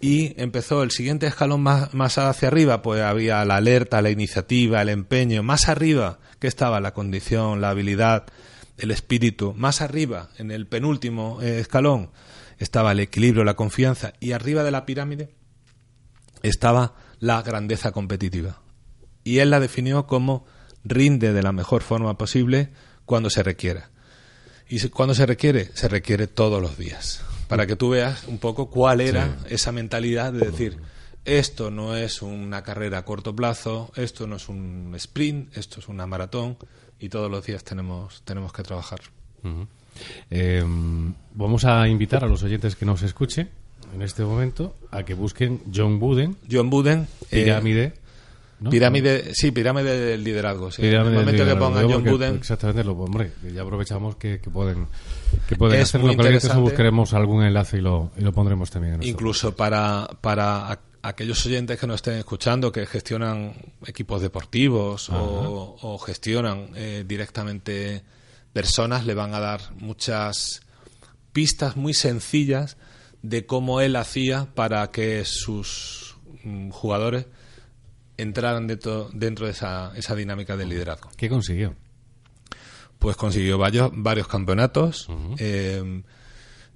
Y 0.00 0.40
empezó 0.40 0.82
el 0.82 0.90
siguiente 0.90 1.26
escalón 1.26 1.62
más, 1.62 1.92
más 1.92 2.18
hacia 2.18 2.48
arriba, 2.48 2.82
pues 2.82 3.02
había 3.02 3.44
la 3.44 3.56
alerta, 3.56 4.00
la 4.00 4.10
iniciativa, 4.10 4.80
el 4.80 4.90
empeño. 4.90 5.42
Más 5.42 5.68
arriba, 5.68 6.20
que 6.38 6.46
estaba 6.46 6.80
la 6.80 6.94
condición, 6.94 7.60
la 7.60 7.70
habilidad, 7.70 8.26
el 8.76 8.92
espíritu. 8.92 9.54
Más 9.54 9.80
arriba, 9.80 10.30
en 10.38 10.50
el 10.50 10.66
penúltimo 10.66 11.40
eh, 11.42 11.60
escalón, 11.60 12.10
estaba 12.58 12.92
el 12.92 13.00
equilibrio, 13.00 13.44
la 13.44 13.54
confianza. 13.54 14.12
Y 14.20 14.32
arriba 14.32 14.62
de 14.62 14.70
la 14.70 14.86
pirámide 14.86 15.30
estaba 16.42 16.94
la 17.18 17.42
grandeza 17.42 17.90
competitiva. 17.90 18.60
Y 19.24 19.38
él 19.38 19.50
la 19.50 19.58
definió 19.58 20.06
como 20.06 20.46
rinde 20.84 21.32
de 21.32 21.42
la 21.42 21.52
mejor 21.52 21.82
forma 21.82 22.16
posible 22.18 22.70
cuando 23.04 23.30
se 23.30 23.42
requiera. 23.42 23.90
Y 24.68 24.86
cuando 24.88 25.14
se 25.14 25.26
requiere, 25.26 25.70
se 25.74 25.88
requiere 25.88 26.26
todos 26.26 26.60
los 26.60 26.76
días. 26.76 27.22
Para 27.48 27.66
que 27.66 27.76
tú 27.76 27.90
veas 27.90 28.28
un 28.28 28.38
poco 28.38 28.68
cuál 28.68 29.00
era 29.00 29.38
esa 29.48 29.72
mentalidad 29.72 30.32
de 30.32 30.46
decir, 30.46 30.78
esto 31.24 31.70
no 31.70 31.96
es 31.96 32.20
una 32.20 32.62
carrera 32.62 32.98
a 32.98 33.04
corto 33.04 33.34
plazo, 33.34 33.90
esto 33.96 34.26
no 34.26 34.36
es 34.36 34.48
un 34.48 34.92
sprint, 34.96 35.56
esto 35.56 35.80
es 35.80 35.88
una 35.88 36.06
maratón 36.06 36.58
y 37.00 37.08
todos 37.08 37.30
los 37.30 37.44
días 37.46 37.64
tenemos, 37.64 38.22
tenemos 38.24 38.52
que 38.52 38.62
trabajar. 38.62 39.00
Eh, 40.30 40.62
vamos 41.34 41.64
a 41.64 41.88
invitar 41.88 42.24
a 42.24 42.28
los 42.28 42.42
oyentes 42.42 42.76
que 42.76 42.84
nos 42.84 43.02
escuchen 43.02 43.48
en 43.94 44.02
este 44.02 44.22
momento 44.22 44.76
a 44.90 45.02
que 45.02 45.14
busquen 45.14 45.62
John 45.74 46.00
Wooden, 46.00 46.36
John 46.50 46.70
Buden, 46.70 47.08
eh, 47.30 47.44
pirámide. 47.44 47.94
¿No? 48.60 48.70
pirámide, 48.70 49.34
sí, 49.34 49.50
pirámide 49.50 49.98
del 49.98 50.24
liderazgo. 50.24 50.70
Sí. 50.70 50.82
Pirámide 50.82 51.12
en 51.12 51.18
el 51.20 51.26
del 51.26 51.36
momento 51.36 51.54
que 51.54 51.60
pongan 51.60 51.90
John 51.90 52.04
Buden, 52.04 52.36
Exactamente, 52.36 52.84
lo, 52.84 52.92
hombre, 52.92 53.32
ya 53.54 53.62
aprovechamos 53.62 54.16
que, 54.16 54.40
que 54.40 54.50
pueden, 54.50 54.86
que 55.48 55.56
pueden 55.56 55.80
Es 55.80 55.88
hacerlo. 55.88 56.08
muy 56.08 56.16
Con 56.16 56.62
buscaremos 56.62 57.12
algún 57.14 57.44
enlace 57.44 57.78
y 57.78 57.80
lo, 57.80 58.10
y 58.16 58.22
lo 58.22 58.32
pondremos 58.32 58.70
también 58.70 58.94
en 58.94 59.02
incluso 59.04 59.54
para, 59.54 60.08
para 60.20 60.80
aquellos 61.02 61.44
oyentes 61.46 61.78
que 61.78 61.86
nos 61.86 61.96
estén 61.96 62.14
escuchando 62.14 62.72
que 62.72 62.86
gestionan 62.86 63.54
equipos 63.86 64.20
deportivos 64.20 65.08
o, 65.10 65.76
o 65.80 65.98
gestionan 65.98 66.70
eh, 66.74 67.04
directamente 67.06 68.02
personas, 68.52 69.06
le 69.06 69.14
van 69.14 69.34
a 69.34 69.40
dar 69.40 69.60
muchas 69.76 70.62
pistas 71.32 71.76
muy 71.76 71.94
sencillas 71.94 72.76
de 73.22 73.46
cómo 73.46 73.80
él 73.80 73.96
hacía 73.96 74.48
para 74.54 74.90
que 74.90 75.24
sus 75.24 76.16
mm, 76.44 76.70
jugadores 76.70 77.26
entraran 78.18 78.66
dentro, 78.66 79.08
dentro 79.14 79.46
de 79.46 79.52
esa, 79.52 79.92
esa 79.96 80.14
dinámica 80.14 80.56
del 80.56 80.68
liderazgo 80.68 81.08
¿Qué 81.16 81.28
consiguió? 81.30 81.74
pues 82.98 83.16
consiguió 83.16 83.58
varios, 83.58 83.90
varios 83.94 84.26
campeonatos 84.28 85.08
eh, 85.38 86.02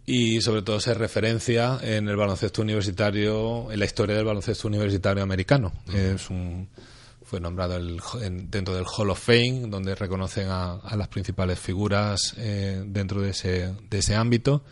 y 0.07 0.41
sobre 0.41 0.63
todo 0.63 0.81
se 0.81 0.95
referencia 0.95 1.79
en 1.83 2.09
el 2.09 2.17
baloncesto 2.17 2.63
universitario, 2.63 3.71
en 3.73 3.79
la 3.79 3.85
historia 3.85 4.17
del 4.17 4.25
baloncesto 4.25 4.67
universitario 4.69 5.23
americano. 5.23 5.73
Es 5.93 6.29
un, 6.31 6.69
fue 7.25 7.39
nombrado 7.41 7.77
el- 7.77 8.01
en- 8.21 8.51
dentro 8.51 8.75
del 8.75 8.85
Hall 8.97 9.11
of 9.11 9.21
Fame, 9.21 9.65
donde 9.69 9.95
reconocen 9.95 10.49
a, 10.49 10.75
a 10.75 10.97
las 10.97 11.09
principales 11.09 11.59
figuras 11.59 12.35
eh, 12.37 12.83
dentro 12.87 13.21
de 13.21 13.31
ese, 13.31 13.73
de 13.91 13.99
ese 13.99 14.15
ámbito. 14.17 14.65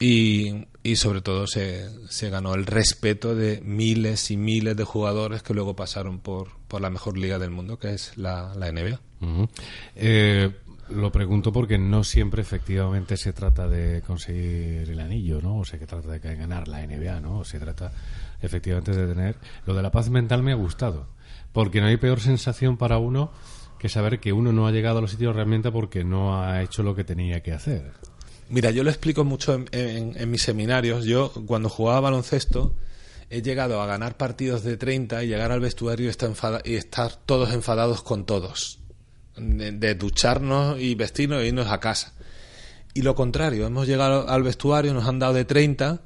Y, 0.00 0.66
y 0.88 0.96
sobre 0.96 1.20
todo 1.20 1.46
se, 1.46 1.86
se 2.08 2.30
ganó 2.30 2.54
el 2.54 2.64
respeto 2.64 3.34
de 3.34 3.60
miles 3.62 4.30
y 4.30 4.36
miles 4.38 4.74
de 4.76 4.84
jugadores 4.84 5.42
que 5.42 5.52
luego 5.52 5.76
pasaron 5.76 6.18
por, 6.18 6.48
por 6.66 6.80
la 6.80 6.88
mejor 6.88 7.18
liga 7.18 7.38
del 7.38 7.50
mundo, 7.50 7.78
que 7.78 7.92
es 7.92 8.16
la, 8.16 8.54
la 8.54 8.72
NBA. 8.72 8.98
Ujú. 9.20 9.48
Eh, 9.94 10.50
lo 10.88 11.12
pregunto 11.12 11.52
porque 11.52 11.76
no 11.76 12.04
siempre 12.04 12.40
efectivamente 12.40 13.18
se 13.18 13.34
trata 13.34 13.68
de 13.68 14.00
conseguir 14.00 14.88
el 14.88 15.00
anillo, 15.00 15.42
¿no? 15.42 15.58
O 15.58 15.64
se 15.66 15.76
trata 15.78 16.08
de 16.08 16.18
ganar 16.18 16.68
la 16.68 16.86
NBA, 16.86 17.20
¿no? 17.20 17.40
O 17.40 17.44
se 17.44 17.60
trata 17.60 17.92
efectivamente 18.40 18.96
de 18.96 19.14
tener... 19.14 19.36
Lo 19.66 19.74
de 19.74 19.82
la 19.82 19.90
paz 19.90 20.08
mental 20.08 20.42
me 20.42 20.52
ha 20.52 20.56
gustado, 20.56 21.08
porque 21.52 21.82
no 21.82 21.88
hay 21.88 21.98
peor 21.98 22.20
sensación 22.20 22.78
para 22.78 22.96
uno 22.96 23.30
que 23.78 23.90
saber 23.90 24.20
que 24.20 24.32
uno 24.32 24.52
no 24.52 24.66
ha 24.66 24.72
llegado 24.72 24.98
a 24.98 25.00
los 25.02 25.10
sitios 25.10 25.36
realmente 25.36 25.70
porque 25.70 26.02
no 26.02 26.42
ha 26.42 26.62
hecho 26.62 26.82
lo 26.82 26.94
que 26.94 27.04
tenía 27.04 27.42
que 27.42 27.52
hacer. 27.52 27.92
Mira, 28.50 28.70
yo 28.70 28.82
lo 28.82 28.90
explico 28.90 29.24
mucho 29.24 29.62
en, 29.72 30.30
mis 30.30 30.42
seminarios. 30.42 31.04
Yo, 31.04 31.32
cuando 31.46 31.68
jugaba 31.68 32.00
baloncesto, 32.00 32.74
he 33.30 33.42
llegado 33.42 33.82
a 33.82 33.86
ganar 33.86 34.16
partidos 34.16 34.62
de 34.64 34.76
30 34.76 35.22
y 35.24 35.28
llegar 35.28 35.52
al 35.52 35.60
vestuario 35.60 36.06
y 36.06 36.08
estar, 36.08 36.30
enfada- 36.30 36.62
y 36.64 36.74
estar 36.74 37.14
todos 37.14 37.52
enfadados 37.52 38.02
con 38.02 38.24
todos. 38.24 38.78
De, 39.36 39.94
ducharnos 39.94 40.80
y 40.80 40.94
vestirnos 40.94 41.42
e 41.42 41.48
irnos 41.48 41.68
a 41.68 41.78
casa. 41.78 42.14
Y 42.94 43.02
lo 43.02 43.14
contrario, 43.14 43.66
hemos 43.66 43.86
llegado 43.86 44.28
al 44.28 44.42
vestuario, 44.42 44.94
nos 44.94 45.06
han 45.06 45.18
dado 45.18 45.34
de 45.34 45.44
30, 45.44 46.00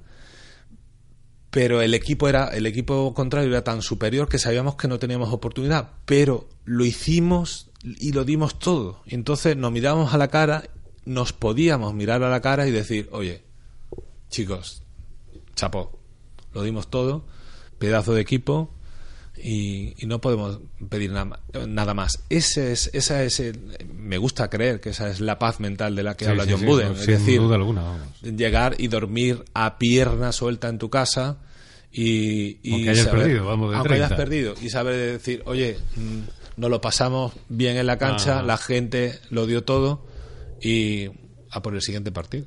pero 1.50 1.80
el 1.80 1.94
equipo 1.94 2.28
era 2.28 2.48
el 2.48 2.66
equipo 2.66 3.14
contrario 3.14 3.50
era 3.50 3.62
tan 3.62 3.82
superior 3.82 4.28
que 4.28 4.38
sabíamos 4.38 4.74
que 4.76 4.88
no 4.88 4.98
teníamos 4.98 5.32
oportunidad, 5.32 5.90
pero 6.06 6.48
lo 6.64 6.84
hicimos 6.84 7.70
y 7.84 8.12
lo 8.12 8.24
dimos 8.24 8.58
todo. 8.58 9.02
Entonces 9.06 9.56
nos 9.56 9.70
mirábamos 9.72 10.12
a 10.12 10.18
la 10.18 10.28
cara, 10.28 10.64
nos 11.04 11.32
podíamos 11.32 11.94
mirar 11.94 12.22
a 12.22 12.30
la 12.30 12.40
cara 12.40 12.66
y 12.66 12.70
decir, 12.70 13.08
oye, 13.12 13.42
chicos, 14.30 14.82
chapó, 15.54 15.98
lo 16.54 16.62
dimos 16.62 16.88
todo, 16.88 17.24
pedazo 17.78 18.14
de 18.14 18.20
equipo 18.20 18.70
y, 19.36 19.94
y 20.02 20.06
no 20.06 20.20
podemos 20.20 20.60
pedir 20.88 21.10
nada, 21.10 21.94
más. 21.94 22.22
Ese 22.28 22.72
es, 22.72 22.90
esa 22.92 23.22
es 23.24 23.40
el- 23.40 23.58
me 23.94 24.18
gusta 24.18 24.48
creer 24.48 24.80
que 24.80 24.90
esa 24.90 25.08
es 25.10 25.20
la 25.20 25.38
paz 25.38 25.58
mental 25.60 25.96
de 25.96 26.02
la 26.02 26.16
que 26.16 26.24
Sí, 26.26 26.30
habla 26.30 26.44
sí, 26.44 26.50
John 26.52 26.60
sí, 26.60 26.66
Buden. 26.66 26.88
no, 26.92 26.94
es 27.00 27.06
decir, 27.06 27.40
duda 27.40 27.56
alguna, 27.56 27.82
vamos. 27.82 28.22
llegar 28.22 28.76
y 28.78 28.88
dormir 28.88 29.44
a 29.54 29.78
pierna 29.78 30.32
suelta 30.32 30.68
en 30.68 30.78
tu 30.78 30.90
casa 30.90 31.38
y, 31.90 32.58
y 32.62 32.72
Aunque 32.74 32.90
hayas 32.90 33.04
saber- 33.06 33.22
perdido, 33.22 33.46
vamos, 33.46 33.70
de 33.70 33.76
aunque 33.76 33.94
hayas 33.94 34.08
30. 34.08 34.16
perdido 34.24 34.54
y 34.62 34.70
saber 34.70 34.94
decir 35.12 35.42
oye 35.44 35.76
mm, 35.96 36.18
nos 36.60 36.70
lo 36.70 36.80
pasamos 36.80 37.32
bien 37.50 37.76
en 37.76 37.86
la 37.86 37.98
cancha 37.98 38.38
Ah. 38.38 38.42
la 38.42 38.56
gente 38.56 39.18
lo 39.28 39.46
dio 39.46 39.62
todo 39.64 40.06
y 40.62 41.10
a 41.50 41.60
por 41.62 41.74
el 41.74 41.82
siguiente 41.82 42.12
partido 42.12 42.46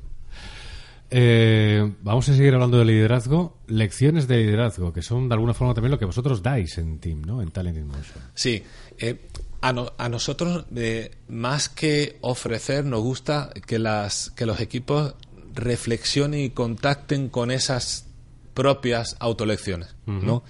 Eh, 1.11 1.93
vamos 2.01 2.27
a 2.29 2.33
seguir 2.35 2.53
hablando 2.55 2.79
de 2.79 2.85
liderazgo. 2.85 3.57
Lecciones 3.67 4.27
de 4.27 4.37
liderazgo, 4.37 4.91
que 4.91 5.01
son 5.03 5.29
de 5.29 5.35
alguna 5.35 5.53
forma 5.53 5.73
también 5.75 5.91
lo 5.91 5.99
que 5.99 6.05
vosotros 6.05 6.41
dais 6.41 6.77
en 6.79 6.99
Team, 6.99 7.21
¿no? 7.21 7.41
En 7.43 7.51
Talent 7.51 7.77
in 7.77 7.87
Motion. 7.87 8.23
sí 8.33 8.63
eh, 8.97 9.27
a, 9.61 9.71
no- 9.71 9.91
a 9.97 10.09
nosotros 10.09 10.65
eh, 10.75 11.11
más 11.27 11.69
que 11.69 12.17
ofrecer 12.21 12.85
nos 12.85 13.01
gusta 13.01 13.51
que 13.67 13.77
las 13.79 14.31
que 14.35 14.45
los 14.45 14.59
equipos 14.59 15.13
reflexionen 15.53 16.39
y 16.41 16.49
contacten 16.49 17.29
con 17.29 17.51
esas 17.51 18.07
propias 18.53 19.15
autolecciones 19.19 19.95
¿no? 20.05 20.43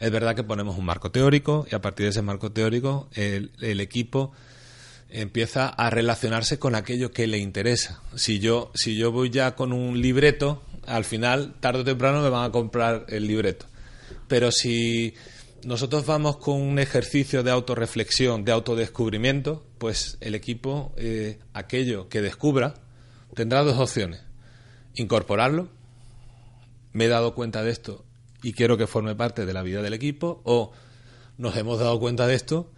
Es 0.00 0.10
verdad 0.10 0.34
que 0.34 0.42
ponemos 0.44 0.76
un 0.78 0.84
marco 0.86 1.10
teórico 1.10 1.66
y 1.70 1.74
a 1.74 1.80
partir 1.80 2.04
de 2.06 2.10
ese 2.10 2.22
marco 2.22 2.50
teórico 2.52 3.08
el, 3.14 3.52
el 3.60 3.80
equipo 3.80 4.32
empieza 5.12 5.68
a 5.68 5.90
relacionarse 5.90 6.58
con 6.58 6.74
aquello 6.74 7.10
que 7.10 7.26
le 7.26 7.38
interesa. 7.38 8.02
Si 8.14 8.38
yo, 8.38 8.70
si 8.74 8.96
yo 8.96 9.12
voy 9.12 9.30
ya 9.30 9.54
con 9.54 9.72
un 9.72 10.00
libreto, 10.00 10.62
al 10.86 11.04
final, 11.04 11.54
tarde 11.60 11.80
o 11.80 11.84
temprano, 11.84 12.22
me 12.22 12.30
van 12.30 12.44
a 12.44 12.52
comprar 12.52 13.06
el 13.08 13.26
libreto. 13.26 13.66
Pero 14.28 14.50
si 14.52 15.14
nosotros 15.64 16.06
vamos 16.06 16.36
con 16.36 16.60
un 16.60 16.78
ejercicio 16.78 17.42
de 17.42 17.50
autorreflexión, 17.50 18.44
de 18.44 18.52
autodescubrimiento, 18.52 19.64
pues 19.78 20.16
el 20.20 20.34
equipo, 20.34 20.92
eh, 20.96 21.38
aquello 21.52 22.08
que 22.08 22.22
descubra, 22.22 22.74
tendrá 23.34 23.62
dos 23.62 23.78
opciones. 23.78 24.22
Incorporarlo, 24.94 25.68
me 26.92 27.04
he 27.04 27.08
dado 27.08 27.34
cuenta 27.34 27.62
de 27.62 27.70
esto 27.70 28.04
y 28.42 28.52
quiero 28.52 28.76
que 28.78 28.86
forme 28.86 29.14
parte 29.14 29.46
de 29.46 29.52
la 29.52 29.62
vida 29.62 29.82
del 29.82 29.92
equipo, 29.92 30.40
o 30.44 30.72
nos 31.36 31.56
hemos 31.56 31.78
dado 31.78 31.98
cuenta 32.00 32.26
de 32.26 32.34
esto, 32.34 32.70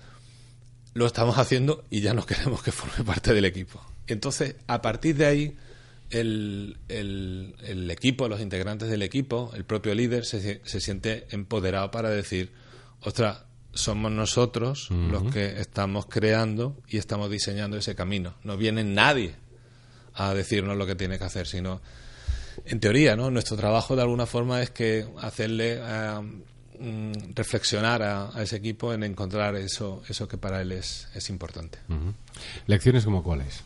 lo 0.95 1.07
estamos 1.07 1.39
haciendo 1.39 1.85
y 1.91 2.01
ya 2.01 2.15
no 2.15 2.27
queremos 2.27 2.63
que 2.63 2.73
forme 2.73 3.05
parte 3.05 3.35
del 3.35 3.45
equipo. 3.45 3.85
Entonces, 4.07 4.57
a 4.67 4.83
partir 4.83 5.17
de 5.17 5.27
ahí, 5.27 5.57
el, 6.11 6.77
el, 6.89 7.91
equipo, 7.91 8.29
los 8.29 8.41
integrantes 8.41 8.89
del 8.91 9.03
equipo, 9.03 9.51
el 9.55 9.65
propio 9.65 9.95
líder, 9.95 10.27
se, 10.27 10.61
se 10.63 10.81
siente 10.81 11.27
empoderado 11.31 11.91
para 11.91 12.11
decir, 12.11 12.53
ostras, 13.01 13.45
somos 13.75 14.13
nosotros 14.13 14.91
los 14.91 15.33
que 15.33 15.61
estamos 15.61 16.05
creando 16.07 16.77
y 16.89 16.99
estamos 16.99 17.31
diseñando 17.31 17.79
ese 17.79 17.95
camino. 17.95 18.35
No 18.45 18.59
viene 18.59 18.85
nadie 18.85 19.35
a 20.15 20.35
decirnos 20.35 20.77
lo 20.77 20.87
que 20.87 20.95
tiene 20.95 21.19
que 21.19 21.25
hacer, 21.25 21.47
sino, 21.47 21.81
en 22.67 22.81
teoría, 22.81 23.17
¿no? 23.17 23.31
Nuestro 23.31 23.57
trabajo 23.57 23.97
de 23.97 24.03
alguna 24.03 24.27
forma 24.27 24.61
es 24.63 24.71
que 24.71 25.07
hacerle 25.21 25.79
eh, 25.81 26.21
mm, 26.79 27.35
reflexionar 27.35 28.03
a, 28.03 28.43
ese 28.43 28.57
equipo 28.57 28.93
en 28.93 29.03
encontrar 29.03 29.57
eso, 29.57 30.03
eso 30.09 30.29
que 30.29 30.39
para 30.39 30.61
él 30.63 30.73
es, 30.73 31.09
es 31.15 31.31
importante. 31.31 31.79
¿Lecciones 32.67 33.05
como 33.05 33.23
cuáles? 33.23 33.63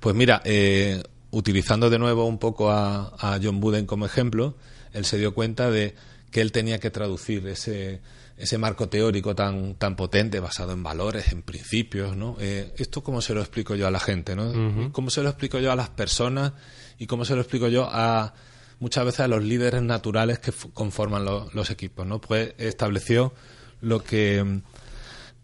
Pues 0.00 0.14
mira, 0.14 0.42
eh, 0.44 1.02
utilizando 1.30 1.90
de 1.90 1.98
nuevo 1.98 2.26
un 2.26 2.38
poco 2.38 2.70
a, 2.70 3.12
a 3.18 3.38
John 3.42 3.60
Buden 3.60 3.86
como 3.86 4.06
ejemplo, 4.06 4.56
él 4.92 5.04
se 5.04 5.18
dio 5.18 5.34
cuenta 5.34 5.70
de 5.70 5.94
que 6.30 6.40
él 6.40 6.52
tenía 6.52 6.78
que 6.78 6.90
traducir 6.90 7.46
ese 7.48 8.00
ese 8.40 8.56
marco 8.56 8.88
teórico 8.88 9.34
tan, 9.34 9.74
tan 9.74 9.94
potente, 9.94 10.40
basado 10.40 10.72
en 10.72 10.82
valores, 10.82 11.30
en 11.30 11.42
principios, 11.42 12.16
¿no? 12.16 12.36
Eh, 12.40 12.72
¿Esto 12.78 13.02
cómo 13.02 13.20
se 13.20 13.34
lo 13.34 13.40
explico 13.40 13.74
yo 13.74 13.86
a 13.86 13.90
la 13.90 14.00
gente, 14.00 14.34
no? 14.34 14.90
¿Cómo 14.92 15.10
se 15.10 15.22
lo 15.22 15.28
explico 15.28 15.58
yo 15.58 15.70
a 15.70 15.76
las 15.76 15.90
personas 15.90 16.52
y 16.98 17.06
cómo 17.06 17.26
se 17.26 17.34
lo 17.34 17.42
explico 17.42 17.68
yo 17.68 17.86
a 17.90 18.32
muchas 18.80 19.04
veces 19.04 19.20
a 19.20 19.28
los 19.28 19.44
líderes 19.44 19.82
naturales 19.82 20.38
que 20.40 20.52
conforman 20.74 21.24
los 21.24 21.70
equipos, 21.70 22.06
¿no? 22.06 22.20
Pues 22.20 22.54
estableció 22.58 23.32
lo 23.80 24.02
que 24.02 24.62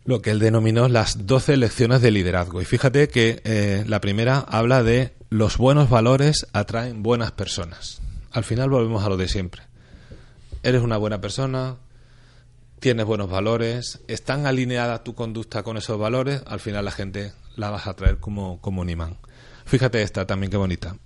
lo 0.07 0.23
que 0.23 0.31
él 0.31 0.39
denominó 0.39 0.89
las 0.89 1.27
12 1.27 1.57
lecciones 1.57 2.01
de 2.01 2.13
liderazgo. 2.13 2.63
Y 2.63 2.65
fíjate 2.65 3.09
que 3.09 3.43
eh, 3.45 3.85
la 3.89 4.01
primera 4.01 4.39
habla 4.39 4.83
de 4.83 5.15
los 5.31 5.59
buenos 5.59 5.91
valores 5.91 6.47
atraen 6.53 7.03
buenas 7.03 7.33
personas. 7.33 8.01
Al 8.31 8.45
final 8.45 8.71
volvemos 8.71 9.05
a 9.05 9.09
lo 9.09 9.17
de 9.17 9.29
siempre. 9.29 9.63
Eres 10.63 10.83
una 10.83 10.97
buena 10.97 11.21
persona, 11.21 11.77
tienes 12.79 13.05
buenos 13.05 13.29
valores, 13.29 14.01
están 14.07 14.47
alineada 14.47 15.03
tu 15.03 15.15
conducta 15.15 15.65
con 15.65 15.77
esos 15.77 15.99
valores, 15.99 16.43
al 16.47 16.61
final 16.61 16.85
la 16.85 16.93
gente 16.93 17.33
la 17.57 17.71
vas 17.71 17.89
a 17.89 17.95
traer 17.95 18.19
como, 18.19 18.61
como 18.61 18.83
un 18.83 18.91
imán. 18.91 19.19
Fíjate 19.65 20.03
esta 20.03 20.27
también 20.27 20.51
qué 20.51 20.57
bonita. 20.57 20.97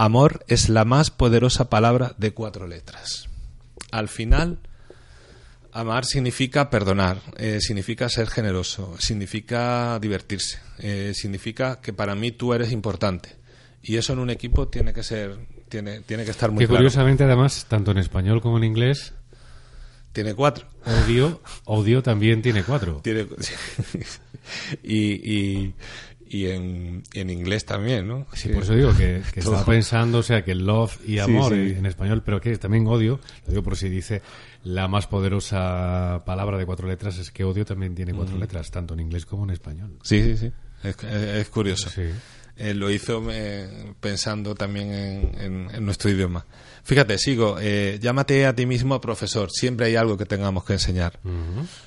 Amor 0.00 0.44
es 0.46 0.68
la 0.68 0.84
más 0.84 1.10
poderosa 1.10 1.68
palabra 1.68 2.14
de 2.18 2.30
cuatro 2.32 2.68
letras. 2.68 3.28
Al 3.90 4.06
final, 4.06 4.60
amar 5.72 6.04
significa 6.04 6.70
perdonar, 6.70 7.18
eh, 7.36 7.58
significa 7.60 8.08
ser 8.08 8.28
generoso, 8.28 8.94
significa 9.00 9.98
divertirse, 9.98 10.60
eh, 10.78 11.10
significa 11.16 11.80
que 11.80 11.92
para 11.92 12.14
mí 12.14 12.30
tú 12.30 12.54
eres 12.54 12.70
importante. 12.70 13.30
Y 13.82 13.96
eso 13.96 14.12
en 14.12 14.20
un 14.20 14.30
equipo 14.30 14.68
tiene 14.68 14.92
que 14.92 15.02
ser, 15.02 15.36
tiene, 15.68 16.00
tiene 16.02 16.24
que 16.24 16.30
estar 16.30 16.52
muy 16.52 16.64
que 16.64 16.68
curiosamente, 16.68 17.24
además, 17.24 17.66
tanto 17.68 17.90
en 17.90 17.98
español 17.98 18.40
como 18.40 18.58
en 18.58 18.64
inglés, 18.64 19.14
tiene 20.12 20.34
cuatro. 20.34 20.66
Odio, 20.84 21.40
odio 21.64 22.02
también 22.02 22.40
tiene 22.40 22.62
cuatro. 22.62 23.00
Tiene, 23.02 23.26
y, 24.82 25.12
y, 25.32 25.74
en, 26.30 27.02
inglés 27.14 27.64
también, 27.64 28.06
¿no? 28.06 28.26
Sí, 28.32 28.48
por 28.48 28.62
eso 28.62 28.74
digo 28.74 28.96
que, 28.96 29.22
estaba 29.34 29.64
pensando, 29.64 30.18
o 30.18 30.22
sea, 30.22 30.44
que 30.44 30.54
love 30.54 30.98
y 31.06 31.18
amor 31.18 31.54
en 31.54 31.86
español, 31.86 32.22
pero 32.24 32.40
que 32.40 32.56
también 32.58 32.86
odio, 32.86 33.20
lo 33.46 33.50
digo 33.50 33.62
por 33.62 33.76
si 33.76 33.88
dice 33.88 34.22
la 34.64 34.88
más 34.88 35.06
poderosa 35.06 36.22
palabra 36.24 36.58
de 36.58 36.66
cuatro 36.66 36.88
letras, 36.88 37.18
es 37.18 37.30
que 37.30 37.44
odio 37.44 37.64
también 37.64 37.94
tiene 37.94 38.12
cuatro 38.12 38.36
letras, 38.36 38.70
tanto 38.70 38.94
en 38.94 39.00
inglés 39.00 39.26
como 39.26 39.44
en 39.44 39.50
español. 39.50 39.98
Sí, 40.02 40.22
sí, 40.22 40.36
sí. 40.36 40.52
Es, 40.82 40.96
es 41.02 41.48
curioso. 41.48 41.90
Sí. 41.90 42.10
Eh, 42.60 42.74
lo 42.74 42.90
hizo 42.90 43.22
eh, 43.30 43.94
pensando 44.00 44.56
también 44.56 44.90
en, 45.38 45.84
nuestro 45.84 46.10
idioma. 46.10 46.44
Fíjate, 46.82 47.16
sigo, 47.16 47.56
eh, 47.60 48.00
llámate 48.02 48.46
a 48.46 48.54
ti 48.54 48.66
mismo 48.66 49.00
profesor, 49.00 49.52
siempre 49.52 49.86
hay 49.86 49.94
algo 49.94 50.18
que 50.18 50.26
tengamos 50.26 50.64
que 50.64 50.72
enseñar. 50.72 51.20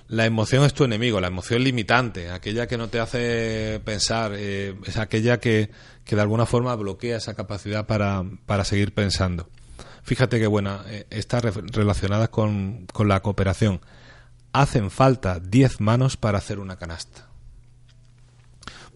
La 0.07 0.25
emoción 0.25 0.63
es 0.63 0.73
tu 0.73 0.85
enemigo, 0.85 1.19
la 1.19 1.27
emoción 1.27 1.61
limitante, 1.65 2.29
aquella 2.29 2.67
que 2.67 2.77
no 2.77 2.87
te 2.87 3.01
hace 3.01 3.81
pensar, 3.83 4.33
es 4.33 4.97
aquella 4.97 5.41
que, 5.41 5.71
que, 6.05 6.15
de 6.15 6.21
alguna 6.21 6.45
forma 6.45 6.73
bloquea 6.75 7.17
esa 7.17 7.33
capacidad 7.33 7.85
para, 7.85 8.23
para 8.45 8.63
seguir 8.63 8.93
pensando. 8.93 9.49
Fíjate 10.03 10.39
que 10.39 10.47
buena, 10.47 10.85
está 11.09 11.41
relacionada 11.41 12.29
con, 12.29 12.85
con 12.93 13.09
la 13.09 13.21
cooperación. 13.21 13.81
Hacen 14.53 14.89
falta 14.89 15.39
10 15.39 15.81
manos 15.81 16.15
para 16.15 16.37
hacer 16.37 16.59
una 16.59 16.77
canasta 16.77 17.30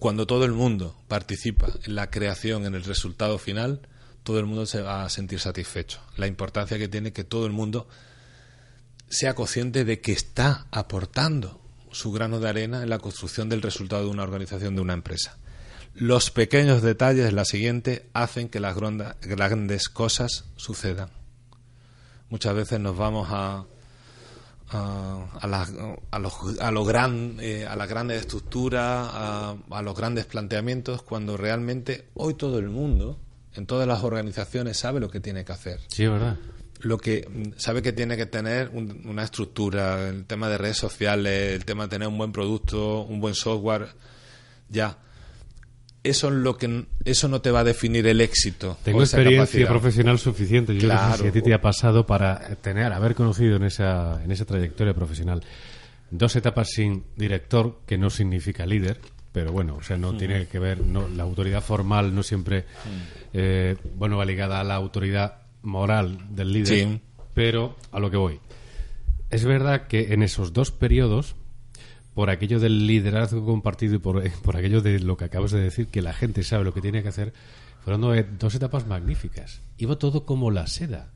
cuando 0.05 0.27
todo 0.27 0.45
el 0.45 0.51
mundo 0.51 0.95
participa 1.07 1.65
en 1.83 1.95
la 1.95 2.11
creación, 2.11 2.67
en 2.67 2.75
el 2.75 2.83
resultado 2.83 3.39
final, 3.39 3.87
todo 4.21 4.37
el 4.37 4.45
mundo 4.45 4.67
se 4.67 4.83
va 4.83 5.03
a 5.03 5.09
sentir 5.09 5.39
satisfecho. 5.39 5.99
La 6.15 6.27
importancia 6.27 6.77
que 6.77 6.87
tiene 6.87 7.11
que 7.11 7.23
todo 7.23 7.47
el 7.47 7.51
mundo 7.53 7.87
sea 9.09 9.33
consciente 9.33 9.83
de 9.83 10.01
que 10.01 10.11
está 10.11 10.67
aportando 10.69 11.59
su 11.91 12.11
grano 12.11 12.39
de 12.39 12.47
arena 12.47 12.83
en 12.83 12.91
la 12.91 12.99
construcción 12.99 13.49
del 13.49 13.63
resultado 13.63 14.03
de 14.03 14.11
una 14.11 14.21
organización, 14.21 14.75
de 14.75 14.83
una 14.83 14.93
empresa. 14.93 15.39
Los 15.95 16.29
pequeños 16.29 16.83
detalles, 16.83 17.33
la 17.33 17.45
siguiente, 17.45 18.07
hacen 18.13 18.47
que 18.47 18.59
las 18.59 18.77
grandes 18.77 19.89
cosas 19.89 20.45
sucedan. 20.55 21.09
Muchas 22.29 22.53
veces 22.53 22.79
nos 22.79 22.95
vamos 22.95 23.29
a, 23.31 23.65
a, 24.75 25.47
la, 25.47 25.67
a, 26.11 26.19
los, 26.19 26.33
a, 26.59 26.71
lo 26.71 26.85
gran, 26.85 27.37
eh, 27.39 27.65
a 27.65 27.75
las 27.75 27.89
grandes 27.89 28.21
estructuras, 28.21 29.09
a, 29.11 29.55
a, 29.69 29.81
los 29.81 29.95
grandes 29.95 30.25
planteamientos, 30.25 31.01
cuando 31.01 31.37
realmente 31.37 32.09
hoy 32.13 32.33
todo 32.35 32.59
el 32.59 32.69
mundo, 32.69 33.19
en 33.53 33.65
todas 33.65 33.87
las 33.87 34.03
organizaciones, 34.03 34.77
sabe 34.77 34.99
lo 34.99 35.09
que 35.09 35.19
tiene 35.19 35.45
que 35.45 35.51
hacer. 35.51 35.79
Sí, 35.87 36.05
verdad. 36.05 36.37
Lo 36.81 36.97
que 36.97 37.27
mm, 37.27 37.57
sabe 37.57 37.81
que 37.81 37.93
tiene 37.93 38.17
que 38.17 38.25
tener 38.25 38.69
una 38.69 39.23
estructura, 39.23 40.09
el 40.09 40.25
tema 40.25 40.49
de 40.49 40.57
redes 40.57 40.77
sociales, 40.77 41.53
el 41.53 41.65
tema 41.65 41.83
de 41.83 41.89
tener 41.89 42.07
un 42.07 42.17
buen 42.17 42.31
producto, 42.31 43.01
un 43.01 43.19
buen 43.19 43.35
software, 43.35 43.87
ya 44.69 44.97
eso 46.09 46.29
lo 46.29 46.57
que 46.57 46.85
eso 47.03 47.27
no 47.27 47.41
te 47.41 47.51
va 47.51 47.61
a 47.61 47.63
definir 47.63 48.07
el 48.07 48.21
éxito. 48.21 48.77
Tengo 48.83 49.01
experiencia 49.01 49.67
profesional 49.67 50.19
suficiente. 50.19 50.75
Yo 50.77 50.87
no 50.87 51.11
sé 51.11 51.23
si 51.23 51.27
a 51.27 51.31
ti 51.31 51.41
te 51.41 51.53
ha 51.53 51.61
pasado 51.61 52.05
para 52.05 52.55
tener, 52.61 52.93
haber 52.93 53.15
conocido 53.15 53.57
en 53.57 53.63
esa, 53.63 54.23
en 54.23 54.31
esa 54.31 54.45
trayectoria 54.45 54.93
profesional 54.93 55.41
dos 56.11 56.35
etapas 56.35 56.69
sin 56.69 57.03
director, 57.15 57.79
que 57.85 57.97
no 57.97 58.09
significa 58.09 58.65
líder, 58.65 58.99
pero 59.31 59.51
bueno, 59.51 59.75
o 59.75 59.83
sea, 59.83 59.97
no 59.97 60.15
tiene 60.15 60.47
que 60.47 60.59
ver, 60.59 60.81
no, 60.81 61.07
la 61.09 61.23
autoridad 61.23 61.61
formal 61.61 62.15
no 62.15 62.23
siempre, 62.23 62.65
eh, 63.33 63.75
bueno, 63.95 64.17
va 64.17 64.25
ligada 64.25 64.59
a 64.59 64.63
la 64.63 64.75
autoridad 64.75 65.41
moral 65.61 66.19
del 66.29 66.53
líder, 66.53 66.99
pero 67.33 67.75
a 67.91 67.99
lo 67.99 68.09
que 68.09 68.17
voy. 68.17 68.39
Es 69.29 69.43
verdad 69.43 69.87
que 69.87 70.13
en 70.13 70.23
esos 70.23 70.53
dos 70.53 70.71
periodos 70.71 71.35
por 72.15 72.29
aquello 72.29 72.59
del 72.59 72.87
liderazgo 72.87 73.45
compartido 73.45 73.95
y 73.95 73.99
por, 73.99 74.27
por, 74.41 74.55
aquello 74.57 74.81
de 74.81 74.99
lo 74.99 75.17
que 75.17 75.25
acabas 75.25 75.51
de 75.51 75.59
decir, 75.59 75.87
que 75.87 76.01
la 76.01 76.13
gente 76.13 76.43
sabe 76.43 76.63
lo 76.63 76.73
que 76.73 76.81
tiene 76.81 77.03
que 77.03 77.09
hacer, 77.09 77.33
fueron 77.83 78.25
dos 78.39 78.55
etapas 78.55 78.87
magníficas. 78.87 79.61
Iba 79.77 79.97
todo 79.97 80.25
como 80.25 80.49
la 80.49 80.65
seda, 80.65 81.11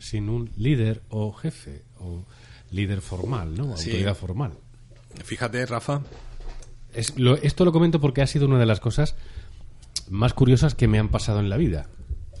sin 0.00 0.30
un 0.30 0.50
líder 0.56 1.02
o 1.10 1.32
jefe, 1.32 1.84
o 2.00 2.24
líder 2.70 3.02
formal, 3.02 3.54
¿no? 3.54 3.72
Autoridad 3.72 4.16
formal. 4.16 4.52
Fíjate, 5.22 5.64
Rafa. 5.66 6.02
esto 6.94 7.64
lo 7.64 7.72
comento 7.72 8.00
porque 8.00 8.22
ha 8.22 8.26
sido 8.26 8.46
una 8.46 8.58
de 8.58 8.66
las 8.66 8.80
cosas 8.80 9.14
más 10.08 10.32
curiosas 10.32 10.74
que 10.74 10.88
me 10.88 10.98
han 10.98 11.10
pasado 11.10 11.40
en 11.40 11.50
la 11.50 11.58
vida. 11.58 11.88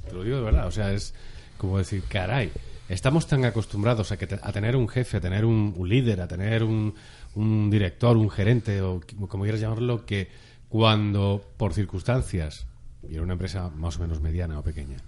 Te 0.06 0.14
lo 0.14 0.24
digo 0.24 0.38
de 0.38 0.42
verdad, 0.42 0.66
o 0.66 0.72
sea, 0.72 0.92
es 0.92 1.14
como 1.58 1.78
decir, 1.78 2.02
caray, 2.08 2.50
estamos 2.92 3.26
tan 3.26 3.44
acostumbrados 3.44 4.12
a, 4.12 4.16
que 4.16 4.28
a 4.40 4.52
tener 4.52 4.76
un 4.76 4.88
jefe, 4.88 5.16
a 5.16 5.20
tener 5.20 5.44
un 5.44 5.74
líder, 5.84 6.20
a 6.20 6.28
tener 6.28 6.62
un, 6.62 6.94
un 7.34 7.70
director, 7.70 8.16
un 8.16 8.30
gerente 8.30 8.80
o 8.82 9.00
como 9.28 9.44
quieras 9.44 9.60
llamarlo, 9.60 10.04
que 10.04 10.28
cuando 10.68 11.44
por 11.56 11.74
circunstancias, 11.74 12.66
y 13.08 13.14
era 13.14 13.22
una 13.22 13.34
empresa 13.34 13.70
más 13.70 13.98
o 13.98 14.00
menos 14.00 14.20
mediana 14.20 14.58
o 14.58 14.62
pequeña, 14.62 14.98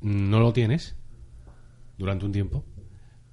no 0.00 0.40
lo 0.40 0.52
tienes 0.52 0.96
durante 1.98 2.24
un 2.24 2.32
tiempo, 2.32 2.64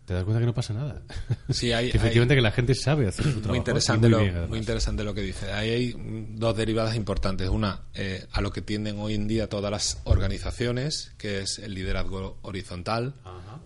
te 0.08 0.14
das 0.14 0.24
cuenta 0.24 0.40
que 0.40 0.46
no 0.46 0.54
pasa 0.54 0.74
nada. 0.74 1.02
Sí, 1.50 1.74
hay, 1.74 1.92
que 1.92 1.98
efectivamente 1.98 2.34
que 2.34 2.42
la 2.42 2.52
gente 2.52 2.74
sabe 2.76 3.10
hacer 3.10 3.26
su 3.26 3.42
trabajo. 3.42 3.50
Muy 3.50 3.58
interesante, 3.58 4.08
lo, 4.08 4.48
muy 4.48 4.58
interesante 4.58 5.04
lo 5.04 5.14
que 5.14 5.20
dice. 5.20 5.52
Ahí 5.52 5.70
hay 5.70 5.96
dos 6.30 6.56
derivadas 6.56 6.96
importantes. 6.96 7.50
Una, 7.50 7.82
eh, 7.94 8.26
a 8.32 8.40
lo 8.40 8.54
que 8.54 8.62
tienden 8.62 9.00
hoy 9.00 9.16
en 9.16 9.28
día 9.28 9.50
todas 9.50 9.70
las 9.70 10.00
organizaciones, 10.06 11.12
que 11.18 11.42
es 11.42 11.60
el 11.60 11.74
liderazgo 11.74 12.38
horizontal, 12.42 13.16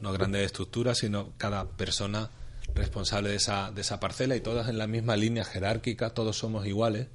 no 0.01 0.11
grandes 0.13 0.47
estructuras, 0.47 0.97
sino 0.97 1.31
cada 1.37 1.69
persona 1.69 2.31
responsable 2.73 3.29
de 3.29 3.35
esa, 3.35 3.71
de 3.71 3.81
esa 3.81 3.99
parcela 3.99 4.35
y 4.35 4.41
todas 4.41 4.67
en 4.67 4.79
la 4.79 4.87
misma 4.87 5.15
línea 5.17 5.43
jerárquica, 5.43 6.09
todos 6.09 6.37
somos 6.37 6.65
iguales, 6.65 7.05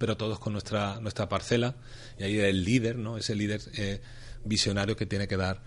pero 0.00 0.16
todos 0.16 0.40
con 0.40 0.52
nuestra, 0.52 0.98
nuestra 1.00 1.28
parcela. 1.28 1.76
Y 2.18 2.24
ahí 2.24 2.38
el 2.40 2.64
líder, 2.64 2.96
¿no? 2.96 3.18
ese 3.18 3.36
líder 3.36 3.60
eh, 3.76 4.00
visionario 4.44 4.96
que 4.96 5.06
tiene 5.06 5.28
que 5.28 5.36
dar 5.36 5.62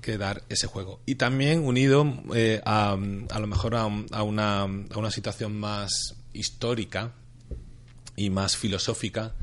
que 0.00 0.18
dar 0.18 0.42
ese 0.48 0.66
juego. 0.66 1.00
Y 1.06 1.14
también 1.16 1.60
unido 1.64 2.06
eh, 2.34 2.60
a, 2.64 2.92
a 2.92 3.38
lo 3.38 3.46
mejor 3.46 3.74
a, 3.74 3.82
a, 3.82 4.22
una, 4.22 4.62
a 4.62 4.98
una 4.98 5.10
situación 5.10 5.58
más 5.58 6.14
histórica 6.32 7.12
y 8.16 8.30
más 8.30 8.56
filosófica, 8.56 9.34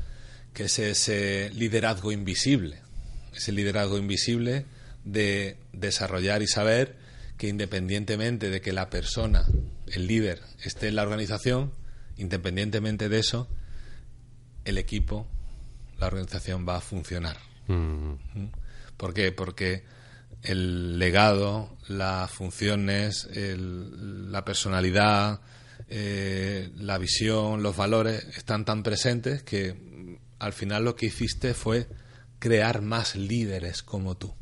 que 0.52 0.64
es 0.64 0.78
ese 0.78 1.50
liderazgo 1.54 2.12
invisible. 2.12 2.80
Ese 3.34 3.52
liderazgo 3.52 3.98
invisible 3.98 4.66
de 5.04 5.56
desarrollar 5.72 6.42
y 6.42 6.46
saber 6.46 6.96
que 7.38 7.48
independientemente 7.48 8.50
de 8.50 8.60
que 8.60 8.72
la 8.72 8.90
persona, 8.90 9.44
el 9.88 10.06
líder, 10.06 10.40
esté 10.62 10.88
en 10.88 10.96
la 10.96 11.02
organización, 11.02 11.72
independientemente 12.16 13.08
de 13.08 13.18
eso, 13.18 13.48
el 14.64 14.78
equipo, 14.78 15.26
la 15.98 16.06
organización 16.06 16.68
va 16.68 16.76
a 16.76 16.80
funcionar. 16.80 17.38
Mm. 17.66 18.14
¿Por 18.96 19.14
qué? 19.14 19.32
Porque 19.32 19.82
el 20.42 20.98
legado, 20.98 21.76
las 21.88 22.30
funciones, 22.30 23.28
el, 23.32 24.30
la 24.32 24.44
personalidad, 24.44 25.40
eh, 25.88 26.70
la 26.76 26.98
visión, 26.98 27.62
los 27.62 27.76
valores 27.76 28.24
están 28.36 28.64
tan 28.64 28.82
presentes 28.82 29.42
que 29.42 30.18
al 30.38 30.52
final 30.52 30.84
lo 30.84 30.96
que 30.96 31.06
hiciste 31.06 31.54
fue 31.54 31.86
crear 32.38 32.82
más 32.82 33.14
líderes 33.14 33.82
como 33.82 34.16
tú. 34.16 34.34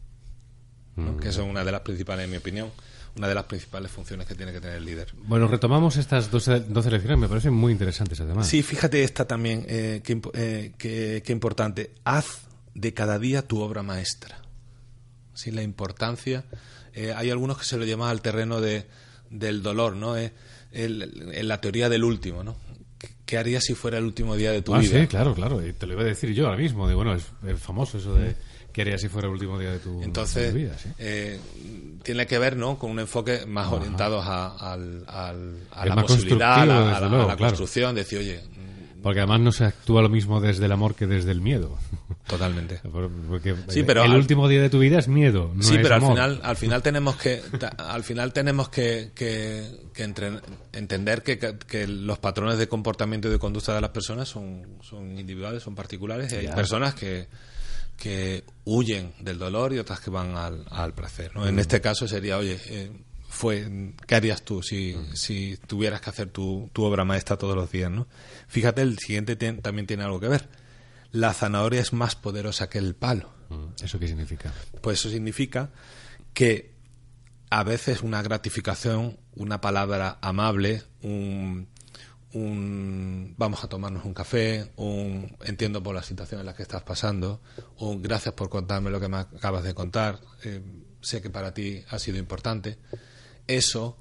¿no? 0.96 1.16
Que 1.16 1.28
eso 1.28 1.42
es 1.42 1.48
una 1.48 1.64
de 1.64 1.72
las 1.72 1.80
principales, 1.82 2.24
en 2.24 2.30
mi 2.30 2.36
opinión, 2.38 2.70
una 3.16 3.28
de 3.28 3.34
las 3.34 3.44
principales 3.44 3.90
funciones 3.90 4.26
que 4.26 4.34
tiene 4.34 4.52
que 4.52 4.60
tener 4.60 4.76
el 4.76 4.84
líder. 4.84 5.12
Bueno, 5.24 5.48
retomamos 5.48 5.96
estas 5.96 6.30
dos, 6.30 6.48
dos 6.68 6.86
elecciones, 6.86 7.18
me 7.18 7.28
parecen 7.28 7.52
muy 7.52 7.72
interesantes 7.72 8.20
además. 8.20 8.46
Sí, 8.46 8.62
fíjate 8.62 9.02
esta 9.02 9.26
también, 9.26 9.64
eh, 9.68 10.00
qué 10.04 10.20
eh, 10.34 10.72
que, 10.78 11.22
que 11.24 11.32
importante. 11.32 11.92
Haz 12.04 12.42
de 12.74 12.94
cada 12.94 13.18
día 13.18 13.46
tu 13.46 13.60
obra 13.60 13.82
maestra. 13.82 14.40
Sí, 15.40 15.50
la 15.50 15.62
importancia. 15.62 16.44
Eh, 16.92 17.14
hay 17.16 17.30
algunos 17.30 17.56
que 17.58 17.64
se 17.64 17.76
lo 17.78 17.84
llaman 17.84 18.10
al 18.10 18.20
terreno 18.20 18.60
de, 18.60 18.86
del 19.30 19.62
dolor, 19.62 19.96
¿no? 19.96 20.16
Eh, 20.18 20.32
el, 20.72 21.30
el, 21.34 21.48
la 21.48 21.60
teoría 21.60 21.88
del 21.88 22.04
último, 22.04 22.44
¿no? 22.44 22.56
¿Qué 23.24 23.38
harías 23.38 23.64
si 23.64 23.74
fuera 23.74 23.96
el 23.98 24.04
último 24.04 24.36
día 24.36 24.50
de 24.52 24.60
tu 24.60 24.74
ah, 24.74 24.78
vida? 24.80 25.00
Sí, 25.00 25.06
claro, 25.06 25.34
claro. 25.34 25.66
Y 25.66 25.72
te 25.72 25.86
lo 25.86 25.94
iba 25.94 26.02
a 26.02 26.06
decir 26.06 26.34
yo 26.34 26.46
ahora 26.46 26.58
mismo. 26.58 26.86
De, 26.88 26.94
bueno, 26.94 27.14
es, 27.14 27.24
es 27.46 27.58
famoso 27.60 27.96
eso 27.98 28.12
de 28.14 28.34
qué 28.72 28.82
harías 28.82 29.00
si 29.00 29.08
fuera 29.08 29.28
el 29.28 29.32
último 29.34 29.58
día 29.58 29.70
de 29.72 29.78
tu, 29.78 30.02
Entonces, 30.02 30.42
de 30.42 30.50
tu 30.50 30.56
vida. 30.56 30.76
¿sí? 30.78 30.88
eh, 30.98 31.40
tiene 32.02 32.26
que 32.26 32.38
ver 32.38 32.56
¿no? 32.56 32.78
con 32.78 32.90
un 32.90 32.98
enfoque 32.98 33.46
más 33.46 33.66
Ajá. 33.68 33.76
orientado 33.76 34.20
a, 34.20 34.74
a 34.74 35.32
Es 35.32 35.88
la 35.88 36.02
posibilidad, 36.02 36.54
a 36.62 36.66
la, 36.66 36.74
a 36.92 36.96
a 36.96 37.00
luego, 37.08 37.24
claro. 37.26 37.38
construcción, 37.38 37.94
decir, 37.94 38.18
oye, 38.18 38.42
Porque 39.02 39.20
además 39.20 39.40
no 39.40 39.52
se 39.52 39.64
actúa 39.64 40.02
lo 40.02 40.08
mismo 40.08 40.40
desde 40.40 40.66
el 40.66 40.72
amor 40.72 40.94
que 40.94 41.06
desde 41.06 41.30
el 41.32 41.40
miedo. 41.40 41.78
totalmente. 42.26 42.80
Porque 43.28 43.54
Sí, 43.68 43.82
pero 43.82 44.04
el 44.04 44.10
al- 44.12 44.16
último 44.18 44.48
día 44.48 44.60
de 44.62 44.70
tu 44.70 44.78
vida 44.78 44.98
es 44.98 45.08
miedo. 45.08 45.50
No 45.54 45.62
sí, 45.62 45.76
es 45.76 45.80
pero 45.82 45.94
al 45.96 46.02
final, 46.02 46.40
al 46.42 46.56
final 46.56 46.82
tenemos 46.82 47.16
que, 47.16 47.42
al 47.78 48.04
final 48.04 48.32
tenemos 48.32 48.68
que, 48.68 49.10
que- 49.14 49.70
que 49.94 50.02
entre- 50.02 50.40
entender 50.72 51.22
que, 51.22 51.38
que- 51.38 51.86
los 51.88 52.18
patrones 52.18 52.58
de 52.58 52.68
comportamiento 52.68 53.28
y 53.28 53.30
de 53.30 53.38
conducta 53.38 53.74
de 53.74 53.80
las 53.80 53.90
personas 53.90 54.28
son, 54.28 54.66
son 54.82 55.18
individuales, 55.18 55.62
son 55.62 55.74
particulares, 55.74 56.32
y 56.32 56.36
hay 56.36 56.46
Ya. 56.46 56.54
personas 56.54 56.94
que, 56.94 57.28
que 57.96 58.44
huyen 58.64 59.12
del 59.20 59.38
dolor 59.38 59.72
y 59.74 59.78
otras 59.78 60.00
que 60.00 60.10
van 60.10 60.36
al, 60.36 60.64
al 60.70 60.94
placer. 60.94 61.34
¿no? 61.34 61.46
En 61.46 61.58
este 61.58 61.80
caso 61.80 62.08
sería, 62.08 62.38
oye, 62.38 62.58
eh, 62.68 62.90
fue, 63.40 63.94
¿qué 64.06 64.14
harías 64.14 64.42
tú 64.42 64.62
si, 64.62 64.94
Mm. 64.94 65.16
si 65.16 65.56
tuvieras 65.66 66.00
que 66.02 66.10
hacer 66.10 66.28
tu, 66.30 66.68
tu 66.72 66.84
obra 66.84 67.04
maestra 67.04 67.36
todos 67.38 67.56
los 67.56 67.70
días? 67.72 67.90
¿no? 67.90 68.06
Fíjate, 68.48 68.82
el 68.82 68.98
siguiente 68.98 69.38
tien- 69.38 69.62
también 69.62 69.86
tiene 69.86 70.02
algo 70.04 70.20
que 70.20 70.28
ver. 70.28 70.48
La 71.12 71.32
zanahoria 71.32 71.80
es 71.80 71.92
más 71.92 72.14
poderosa 72.16 72.68
que 72.68 72.78
el 72.78 72.94
palo. 72.94 73.30
Mm, 73.48 73.82
¿Eso 73.84 73.98
qué 73.98 74.06
significa? 74.08 74.52
Pues 74.82 75.00
eso 75.00 75.08
significa 75.10 75.70
que 76.34 76.72
a 77.50 77.64
veces 77.64 78.02
una 78.02 78.22
gratificación, 78.22 79.18
una 79.34 79.60
palabra 79.60 80.18
amable, 80.20 80.82
un, 81.02 81.66
un 82.32 83.34
vamos 83.36 83.64
a 83.64 83.68
tomarnos 83.68 84.04
un 84.04 84.14
café, 84.14 84.70
un 84.76 85.36
entiendo 85.44 85.82
por 85.82 85.94
la 85.94 86.02
situación 86.02 86.40
en 86.40 86.46
la 86.46 86.54
que 86.54 86.62
estás 86.62 86.82
pasando, 86.82 87.40
un 87.78 88.02
gracias 88.02 88.34
por 88.34 88.48
contarme 88.48 88.90
lo 88.90 89.00
que 89.00 89.08
me 89.08 89.16
acabas 89.16 89.64
de 89.64 89.74
contar, 89.74 90.20
eh, 90.44 90.60
sé 91.00 91.20
que 91.22 91.30
para 91.30 91.52
ti 91.54 91.82
ha 91.90 91.98
sido 91.98 92.18
importante, 92.18 92.78
eso 93.50 93.96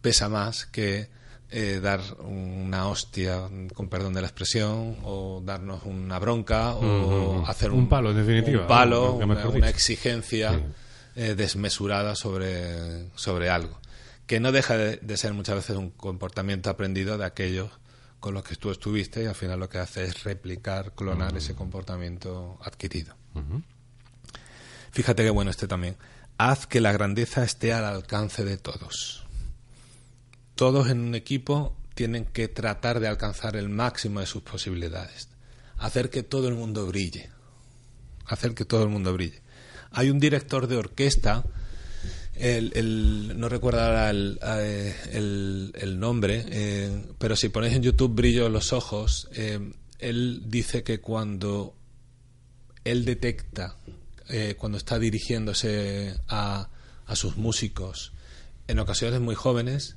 pesa 0.00 0.28
más 0.28 0.66
que 0.66 1.08
eh, 1.50 1.78
dar 1.80 2.00
una 2.20 2.88
hostia, 2.88 3.48
con 3.74 3.88
perdón 3.88 4.14
de 4.14 4.20
la 4.20 4.26
expresión, 4.26 4.96
o 5.04 5.40
darnos 5.44 5.84
una 5.84 6.18
bronca, 6.18 6.74
o 6.74 7.46
hacer 7.46 7.70
Un 7.70 7.88
palo, 7.88 8.10
en 8.10 8.16
definitiva, 8.16 8.62
un 8.62 8.68
palo, 8.68 9.12
una, 9.14 9.68
exigencia 9.68 10.52
Sí. 10.52 10.64
eh, 11.16 11.34
desmesurada 11.36 12.14
sobre, 12.16 13.08
sobre 13.14 13.48
algo, 13.48 13.78
que 14.26 14.40
no 14.40 14.50
deja 14.50 14.76
de, 14.76 14.96
de 14.96 15.16
ser 15.16 15.32
muchas 15.34 15.54
veces 15.54 15.76
un 15.76 15.90
comportamiento 15.90 16.68
aprendido 16.68 17.16
de 17.16 17.24
aquellos 17.26 17.70
con 18.18 18.34
los 18.34 18.42
que 18.42 18.56
tú 18.56 18.70
estuviste 18.72 19.22
y 19.22 19.26
al 19.26 19.34
final 19.36 19.60
lo 19.60 19.68
que 19.68 19.78
hace 19.78 20.02
es 20.04 20.24
replicar, 20.24 20.92
clonar 20.96 21.36
ese 21.36 21.54
comportamiento 21.54 22.58
adquirido. 22.64 23.14
Fíjate 24.90 25.22
qué 25.22 25.30
bueno 25.30 25.50
este 25.50 25.68
también. 25.68 25.96
Haz 26.38 26.66
que 26.66 26.80
la 26.80 26.92
grandeza 26.92 27.44
esté 27.44 27.72
al 27.72 27.84
alcance 27.84 28.44
de 28.44 28.58
todos. 28.58 29.24
Todos 30.54 30.90
en 30.90 31.00
un 31.00 31.14
equipo 31.14 31.74
tienen 31.94 32.26
que 32.26 32.48
tratar 32.48 33.00
de 33.00 33.08
alcanzar 33.08 33.56
el 33.56 33.70
máximo 33.70 34.20
de 34.20 34.26
sus 34.26 34.42
posibilidades. 34.42 35.28
Hacer 35.78 36.10
que 36.10 36.22
todo 36.22 36.48
el 36.48 36.54
mundo 36.54 36.86
brille. 36.86 37.30
Hacer 38.26 38.54
que 38.54 38.66
todo 38.66 38.82
el 38.82 38.90
mundo 38.90 39.14
brille. 39.14 39.40
Hay 39.92 40.10
un 40.10 40.20
director 40.20 40.66
de 40.66 40.76
orquesta, 40.76 41.44
el, 42.34 43.32
no 43.38 43.48
recuerdo 43.48 43.80
ahora 43.80 44.10
el, 44.10 44.38
eh, 44.42 45.94
nombre, 45.96 46.44
eh, 46.48 47.06
pero 47.18 47.34
si 47.34 47.48
ponéis 47.48 47.76
en 47.76 47.82
YouTube 47.82 48.14
Brillo 48.14 48.50
los 48.50 48.74
ojos, 48.74 49.30
eh, 49.32 49.72
él 49.98 50.42
dice 50.46 50.82
que 50.82 51.00
cuando 51.00 51.74
él 52.84 53.06
detecta 53.06 53.78
eh, 54.28 54.54
cuando 54.58 54.78
está 54.78 54.98
dirigiéndose 54.98 56.14
a, 56.28 56.68
a 57.06 57.16
sus 57.16 57.36
músicos 57.36 58.12
en 58.68 58.78
ocasiones 58.78 59.20
muy 59.20 59.34
jóvenes, 59.34 59.96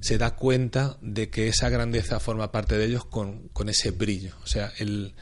se 0.00 0.18
da 0.18 0.34
cuenta 0.34 0.98
de 1.00 1.30
que 1.30 1.48
esa 1.48 1.68
grandeza 1.68 2.20
forma 2.20 2.50
parte 2.52 2.76
de 2.76 2.84
ellos 2.86 3.04
con, 3.04 3.48
con 3.48 3.68
ese 3.68 3.90
brillo, 3.90 4.34
o 4.42 4.46
sea, 4.46 4.72
el, 4.78 5.14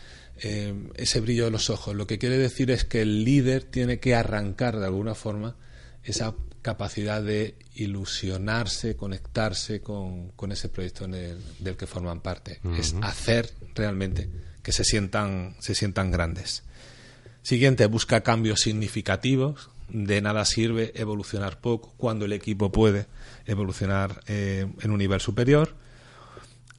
eh, 0.43 0.75
ese 0.97 1.21
brillo 1.21 1.45
de 1.45 1.51
los 1.53 1.71
ojos. 1.71 1.95
Lo 1.95 2.07
que 2.07 2.19
quiere 2.19 2.39
decir 2.39 2.71
es 2.71 2.85
que 2.85 3.03
el 3.03 3.25
líder 3.25 3.63
tiene 3.65 4.01
que 4.01 4.15
arrancar 4.15 4.79
de 4.79 4.87
alguna 4.87 5.15
forma 5.15 5.55
esa 6.03 6.35
capacidad 6.63 7.23
de 7.23 7.55
ilusionarse, 7.75 8.97
conectarse 8.97 9.81
con, 9.81 10.29
con 10.31 10.53
ese 10.53 10.69
proyecto 10.69 11.05
en 11.05 11.15
el- 11.15 11.39
del 11.61 11.77
que 11.77 11.87
forman 11.87 12.21
parte. 12.21 12.61
Es 12.79 12.95
hacer 13.03 13.51
realmente 13.75 14.29
que 14.63 14.73
se 14.73 14.85
sientan, 14.85 15.57
se 15.61 15.75
sientan 15.75 16.11
grandes. 16.11 16.63
Siguiente, 17.43 17.87
busca 17.87 18.23
cambios 18.23 18.61
significativos. 18.61 19.71
De 19.89 20.23
nada 20.23 20.45
sirve 20.45 20.93
evolucionar 20.95 21.61
poco 21.61 21.93
cuando 21.97 22.25
el 22.25 22.33
equipo 22.33 22.73
puede 22.73 23.07
evolucionar 23.47 24.23
eh, 24.27 24.67
en 24.81 24.91
un 24.91 24.99
nivel 24.99 25.21
superior. 25.21 25.75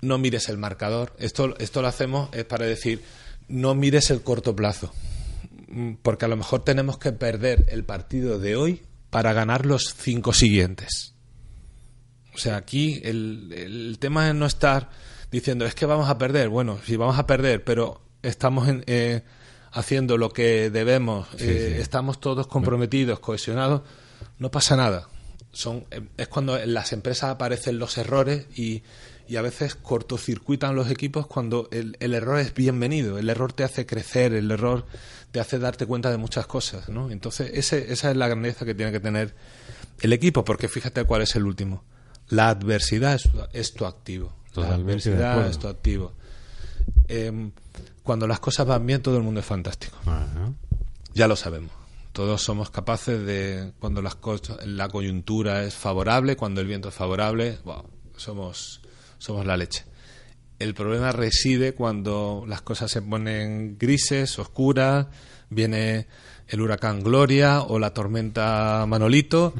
No 0.01 0.17
mires 0.17 0.49
el 0.49 0.57
marcador. 0.57 1.13
Esto, 1.19 1.55
esto 1.59 1.81
lo 1.81 1.87
hacemos 1.87 2.29
es 2.33 2.45
para 2.45 2.65
decir, 2.65 3.01
no 3.47 3.75
mires 3.75 4.09
el 4.09 4.21
corto 4.21 4.55
plazo. 4.55 4.91
Mm, 5.67 5.93
Porque 6.01 6.25
a 6.25 6.27
lo 6.27 6.37
mejor 6.37 6.63
tenemos 6.63 6.97
que 6.97 7.11
perder 7.11 7.65
el 7.69 7.83
partido 7.83 8.39
de 8.39 8.55
hoy 8.55 8.81
para 9.09 9.33
ganar 9.33 9.65
los 9.65 9.93
cinco 9.95 10.33
siguientes. 10.33 11.13
O 12.33 12.37
sea, 12.39 12.55
aquí 12.57 12.99
el, 13.03 13.53
el 13.55 13.97
tema 13.99 14.27
es 14.27 14.33
no 14.33 14.47
estar 14.47 14.89
diciendo, 15.29 15.65
es 15.65 15.75
que 15.75 15.85
vamos 15.85 16.09
a 16.09 16.17
perder. 16.17 16.49
Bueno, 16.49 16.79
sí, 16.83 16.95
vamos 16.95 17.19
a 17.19 17.27
perder, 17.27 17.63
pero 17.63 18.01
estamos 18.23 18.67
en, 18.67 18.83
eh, 18.87 19.21
haciendo 19.73 20.17
lo 20.17 20.29
que 20.29 20.69
debemos, 20.69 21.27
eh, 21.39 21.73
sí. 21.75 21.81
estamos 21.81 22.19
todos 22.19 22.47
comprometidos, 22.47 23.19
cohesionados, 23.19 23.81
no 24.39 24.51
pasa 24.51 24.75
nada. 24.75 25.09
Son, 25.51 25.85
eh, 25.91 26.01
es 26.17 26.27
cuando 26.27 26.57
en 26.57 26.73
las 26.73 26.93
empresas 26.93 27.31
aparecen 27.31 27.79
los 27.79 27.97
errores 27.97 28.45
y, 28.55 28.83
y 29.27 29.35
a 29.35 29.41
veces 29.41 29.75
cortocircuitan 29.75 30.75
los 30.75 30.89
equipos 30.89 31.27
cuando 31.27 31.67
el, 31.71 31.97
el 31.99 32.13
error 32.13 32.39
es 32.39 32.53
bienvenido, 32.53 33.17
el 33.17 33.29
error 33.29 33.53
te 33.53 33.63
hace 33.63 33.85
crecer, 33.85 34.33
el 34.33 34.51
error 34.51 34.85
te 35.31 35.39
hace 35.39 35.57
darte 35.57 35.87
cuenta 35.87 36.11
de 36.11 36.17
muchas 36.17 36.45
cosas, 36.45 36.89
¿no? 36.89 37.09
Entonces, 37.09 37.49
ese, 37.55 37.91
esa 37.91 38.11
es 38.11 38.17
la 38.17 38.27
grandeza 38.27 38.65
que 38.65 38.75
tiene 38.75 38.91
que 38.91 38.99
tener 38.99 39.33
El 40.01 40.13
equipo, 40.13 40.45
porque 40.45 40.67
fíjate 40.67 41.03
cuál 41.05 41.23
es 41.23 41.35
el 41.35 41.45
último. 41.45 41.83
La 42.29 42.49
adversidad 42.49 43.15
es, 43.15 43.29
es 43.53 43.73
tu 43.73 43.85
activo. 43.85 44.35
La 44.49 44.63
Totalmente 44.63 45.09
adversidad 45.09 45.47
es 45.47 45.57
tu 45.57 45.67
activo. 45.67 46.13
Em, 47.07 47.51
cuando 48.03 48.27
las 48.27 48.39
cosas 48.39 48.67
van 48.67 48.85
bien, 48.85 49.01
todo 49.01 49.17
el 49.17 49.23
mundo 49.23 49.39
es 49.39 49.45
fantástico. 49.45 49.97
Ajá. 50.05 50.53
Ya 51.13 51.27
lo 51.27 51.35
sabemos. 51.35 51.71
Todos 52.11 52.41
somos 52.41 52.69
capaces 52.69 53.25
de, 53.25 53.73
cuando 53.79 54.01
las 54.01 54.15
cosas, 54.15 54.65
la 54.67 54.87
coyuntura 54.87 55.63
es 55.63 55.73
favorable, 55.73 56.35
cuando 56.35 56.61
el 56.61 56.67
viento 56.67 56.89
es 56.89 56.95
favorable, 56.95 57.57
wow, 57.65 57.85
somos, 58.15 58.81
somos 59.17 59.45
la 59.45 59.57
leche. 59.57 59.85
El 60.59 60.75
problema 60.75 61.11
reside 61.11 61.73
cuando 61.73 62.45
las 62.47 62.61
cosas 62.61 62.91
se 62.91 63.01
ponen 63.01 63.77
grises, 63.79 64.37
oscuras, 64.37 65.07
viene 65.49 66.07
el 66.53 66.61
huracán 66.61 67.01
Gloria 67.01 67.61
o 67.61 67.79
la 67.79 67.95
tormenta 67.95 68.85
Manolito, 68.87 69.55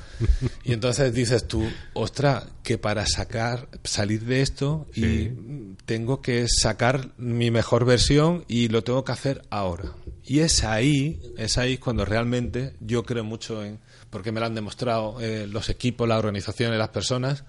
y 0.63 0.73
entonces 0.73 1.11
dices 1.11 1.47
tú, 1.47 1.67
ostras, 1.93 2.45
que 2.61 2.77
para 2.77 3.07
sacar, 3.07 3.67
salir 3.83 4.25
de 4.25 4.41
esto 4.43 4.85
Sí. 4.93 5.01
y 5.03 5.75
tengo 5.85 6.21
que 6.21 6.45
sacar 6.47 7.09
mi 7.17 7.49
mejor 7.49 7.83
versión 7.85 8.45
y 8.47 8.67
lo 8.67 8.83
tengo 8.83 9.03
que 9.03 9.11
hacer 9.11 9.41
ahora. 9.49 9.85
Y 10.23 10.41
es 10.41 10.63
ahí, 10.63 11.19
es 11.35 11.57
ahí 11.57 11.79
cuando 11.79 12.05
realmente 12.05 12.75
yo 12.79 13.03
creo 13.03 13.23
mucho 13.23 13.63
en, 13.65 13.79
porque 14.11 14.31
me 14.31 14.39
lo 14.39 14.45
han 14.45 14.53
demostrado 14.53 15.19
eh, 15.19 15.47
los 15.47 15.69
equipos, 15.69 16.07
las 16.07 16.19
organizaciones, 16.19 16.77
las 16.77 16.89
personas, 16.89 17.43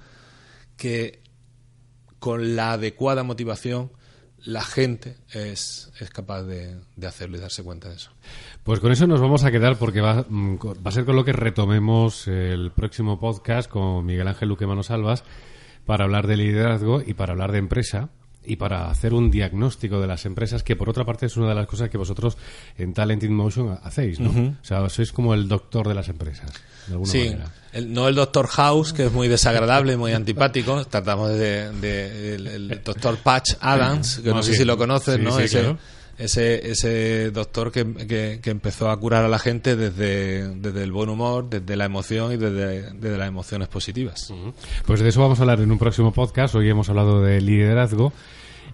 que 0.78 1.20
con 2.18 2.57
la 2.57 2.72
adecuada 2.72 3.22
motivación 3.24 3.92
la 4.45 4.62
gente 4.62 5.16
es, 5.32 5.90
es 5.99 6.11
capaz 6.11 6.42
de, 6.42 6.76
de 6.97 7.07
hacerlo 7.07 7.36
y 7.36 7.40
darse 7.40 7.62
cuenta 7.62 7.88
de 7.88 7.97
eso. 7.97 8.11
Pues 8.62 8.80
con 8.80 8.92
eso 8.92 9.07
nos 9.07 9.20
vamos 9.20 9.45
a 9.45 9.51
quedar 9.51 9.76
porque 9.76 10.01
va, 10.01 10.24
mm, 10.28 10.57
va 10.57 10.90
a 10.90 10.92
ser 10.92 11.05
con 11.05 11.16
lo 11.16 11.24
que 11.24 11.32
retomemos 11.32 12.28
el 12.28 12.70
próximo 12.72 13.18
podcast 13.18 13.70
con 13.70 14.05
Miguel 14.05 14.28
Ángel 14.28 14.49
Luque 14.49 14.66
Manos 14.66 14.90
Albas 14.90 15.24
para 15.86 16.05
hablar 16.05 16.26
de 16.26 16.36
liderazgo 16.36 17.03
y 17.05 17.14
para 17.14 17.32
hablar 17.32 17.53
de 17.53 17.59
empresa 17.59 18.11
y 18.47 18.57
para 18.57 18.90
hacer 18.90 19.14
un 19.14 19.30
diagnóstico 19.30 20.01
de 20.01 20.07
las 20.07 20.26
empresas, 20.26 20.62
que 20.62 20.76
por 20.76 20.88
otra 20.88 21.05
parte 21.05 21.26
es 21.26 21.36
una 21.36 21.49
de 21.49 21.55
las 21.55 21.66
cosas 21.66 21.88
que 21.90 21.99
vosotros 21.99 22.36
en 22.78 22.92
Talent 22.95 23.22
in 23.22 23.34
Motion 23.34 23.78
hacéis, 23.82 24.20
¿no? 24.20 24.30
O 24.30 24.64
sea, 24.64 24.88
sois 24.88 25.12
como 25.12 25.34
el 25.34 25.49
doctor 25.49 25.88
de 25.88 25.95
las 25.95 26.09
empresas, 26.09 26.51
de 26.86 26.92
alguna 26.92 27.11
Sí, 27.12 27.18
manera. 27.30 27.47
el- 27.72 27.92
no 27.92 28.09
el 28.09 28.14
doctor 28.14 28.47
House, 28.49 28.92
que 28.92 29.07
es 29.07 29.12
muy 29.12 29.28
desagradable, 29.28 29.97
muy 29.97 30.12
antipático. 30.12 30.84
Tratamos 30.90 31.30
de, 31.30 31.70
de- 31.72 32.34
el, 32.34 32.47
el 32.47 32.80
doctor 32.84 33.16
Patch 33.18 33.55
Adams, 33.61 34.20
que 34.22 34.30
no 34.30 34.42
sé 34.42 34.55
si 34.55 34.64
lo 34.64 34.76
conoces, 34.76 35.16
Sí, 35.16 35.22
¿no? 35.22 35.38
sí, 35.38 35.49
claro. 35.49 35.78
Ese, 36.18 36.70
ese 36.70 37.30
doctor 37.30 37.70
que, 37.72 37.84
que- 38.06 38.40
que 38.42 38.50
empezó 38.50 38.90
a 38.90 38.96
curar 38.98 39.24
a 39.24 39.28
la 39.28 39.38
gente 39.38 39.76
desde, 39.76 40.48
desde 40.56 40.82
el 40.82 40.92
buen 40.92 41.08
humor, 41.08 41.48
desde 41.50 41.76
la 41.76 41.84
emoción 41.84 42.32
y 42.32 42.36
desde, 42.36 42.92
desde 42.92 43.18
las 43.18 43.28
emociones 43.28 43.68
positivas. 43.68 44.32
Pues 44.86 45.00
de 45.00 45.08
eso 45.08 45.20
vamos 45.20 45.38
a 45.38 45.42
hablar 45.42 45.60
en 45.60 45.70
un 45.70 45.78
próximo 45.78 46.12
podcast. 46.12 46.54
Hoy 46.54 46.68
hemos 46.68 46.88
hablado 46.88 47.22
de 47.22 47.40
liderazgo 47.40 48.12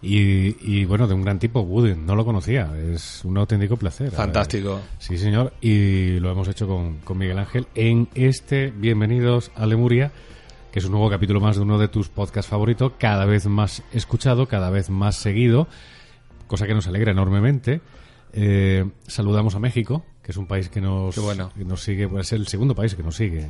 y, 0.02 0.56
y, 0.66 0.84
bueno, 0.86 1.06
de 1.06 1.14
un 1.14 1.22
gran 1.22 1.38
tipo, 1.38 1.60
Wooden. 1.60 2.06
No 2.06 2.14
lo 2.16 2.24
conocía. 2.24 2.72
Es 2.92 3.22
un 3.24 3.36
auténtico 3.36 3.76
placer. 3.76 4.10
Fantástico. 4.10 4.80
Sí, 4.98 5.18
señor. 5.18 5.52
Y 5.60 6.18
lo 6.20 6.30
hemos 6.30 6.48
hecho 6.48 6.66
con, 6.66 6.98
con 6.98 7.18
Miguel 7.18 7.38
Ángel 7.38 7.66
en 7.74 8.08
este 8.14 8.70
Bienvenidos 8.74 9.50
a 9.54 9.66
Lemuria, 9.66 10.10
que 10.72 10.78
es 10.78 10.84
un 10.86 10.92
nuevo 10.92 11.10
capítulo 11.10 11.40
más 11.40 11.56
de 11.56 11.62
uno 11.62 11.78
de 11.78 11.88
tus 11.88 12.08
podcasts 12.08 12.50
favoritos, 12.50 12.92
cada 12.98 13.24
vez 13.26 13.46
más 13.46 13.82
escuchado, 13.92 14.46
cada 14.46 14.70
vez 14.70 14.88
más 14.88 15.16
seguido, 15.16 15.66
cosa 16.50 16.66
que 16.66 16.74
nos 16.74 16.88
alegra 16.88 17.12
enormemente. 17.12 17.80
Eh, 18.32 18.84
saludamos 19.06 19.54
a 19.54 19.60
México, 19.60 20.04
que 20.20 20.32
es 20.32 20.36
un 20.36 20.48
país 20.48 20.68
que 20.68 20.80
nos, 20.80 21.14
Qué 21.14 21.20
bueno. 21.20 21.52
que 21.56 21.64
nos 21.64 21.80
sigue, 21.80 22.08
pues 22.08 22.26
es 22.26 22.32
el 22.32 22.48
segundo 22.48 22.74
país 22.74 22.96
que 22.96 23.04
nos 23.04 23.14
sigue, 23.14 23.48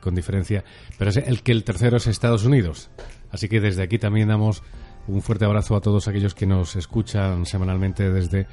con 0.00 0.14
diferencia, 0.14 0.64
pero 0.96 1.10
es 1.10 1.18
el 1.18 1.42
que 1.42 1.52
el 1.52 1.62
tercero 1.62 1.98
es 1.98 2.06
Estados 2.06 2.46
Unidos. 2.46 2.88
Así 3.30 3.50
que 3.50 3.60
desde 3.60 3.82
aquí 3.82 3.98
también 3.98 4.28
damos 4.28 4.62
un 5.08 5.20
fuerte 5.20 5.44
abrazo 5.44 5.76
a 5.76 5.82
todos 5.82 6.08
aquellos 6.08 6.34
que 6.34 6.46
nos 6.46 6.74
escuchan 6.74 7.44
semanalmente 7.44 8.10
desde 8.10 8.46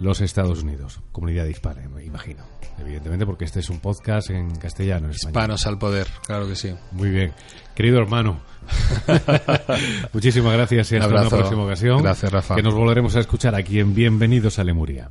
los 0.00 0.20
Estados 0.20 0.62
Unidos, 0.62 1.00
comunidad 1.12 1.46
hispana, 1.46 1.88
me 1.88 2.04
imagino, 2.04 2.44
evidentemente, 2.78 3.26
porque 3.26 3.44
este 3.44 3.60
es 3.60 3.70
un 3.70 3.80
podcast 3.80 4.30
en 4.30 4.54
castellano, 4.56 5.06
en. 5.06 5.12
Hispanos 5.12 5.66
al 5.66 5.78
poder, 5.78 6.06
claro 6.26 6.46
que 6.48 6.56
sí. 6.56 6.74
Muy 6.92 7.10
bien. 7.10 7.32
Querido 7.74 7.98
hermano, 7.98 8.40
muchísimas 10.12 10.52
gracias 10.52 10.92
y 10.92 10.96
Un 10.96 11.02
hasta 11.02 11.20
una 11.20 11.30
próxima 11.30 11.64
ocasión. 11.64 12.02
Gracias, 12.02 12.32
Rafa. 12.32 12.54
Que 12.54 12.62
nos 12.62 12.74
volveremos 12.74 13.16
a 13.16 13.20
escuchar 13.20 13.54
aquí 13.54 13.80
en 13.80 13.94
Bienvenidos 13.94 14.58
a 14.58 14.64
Lemuria. 14.64 15.10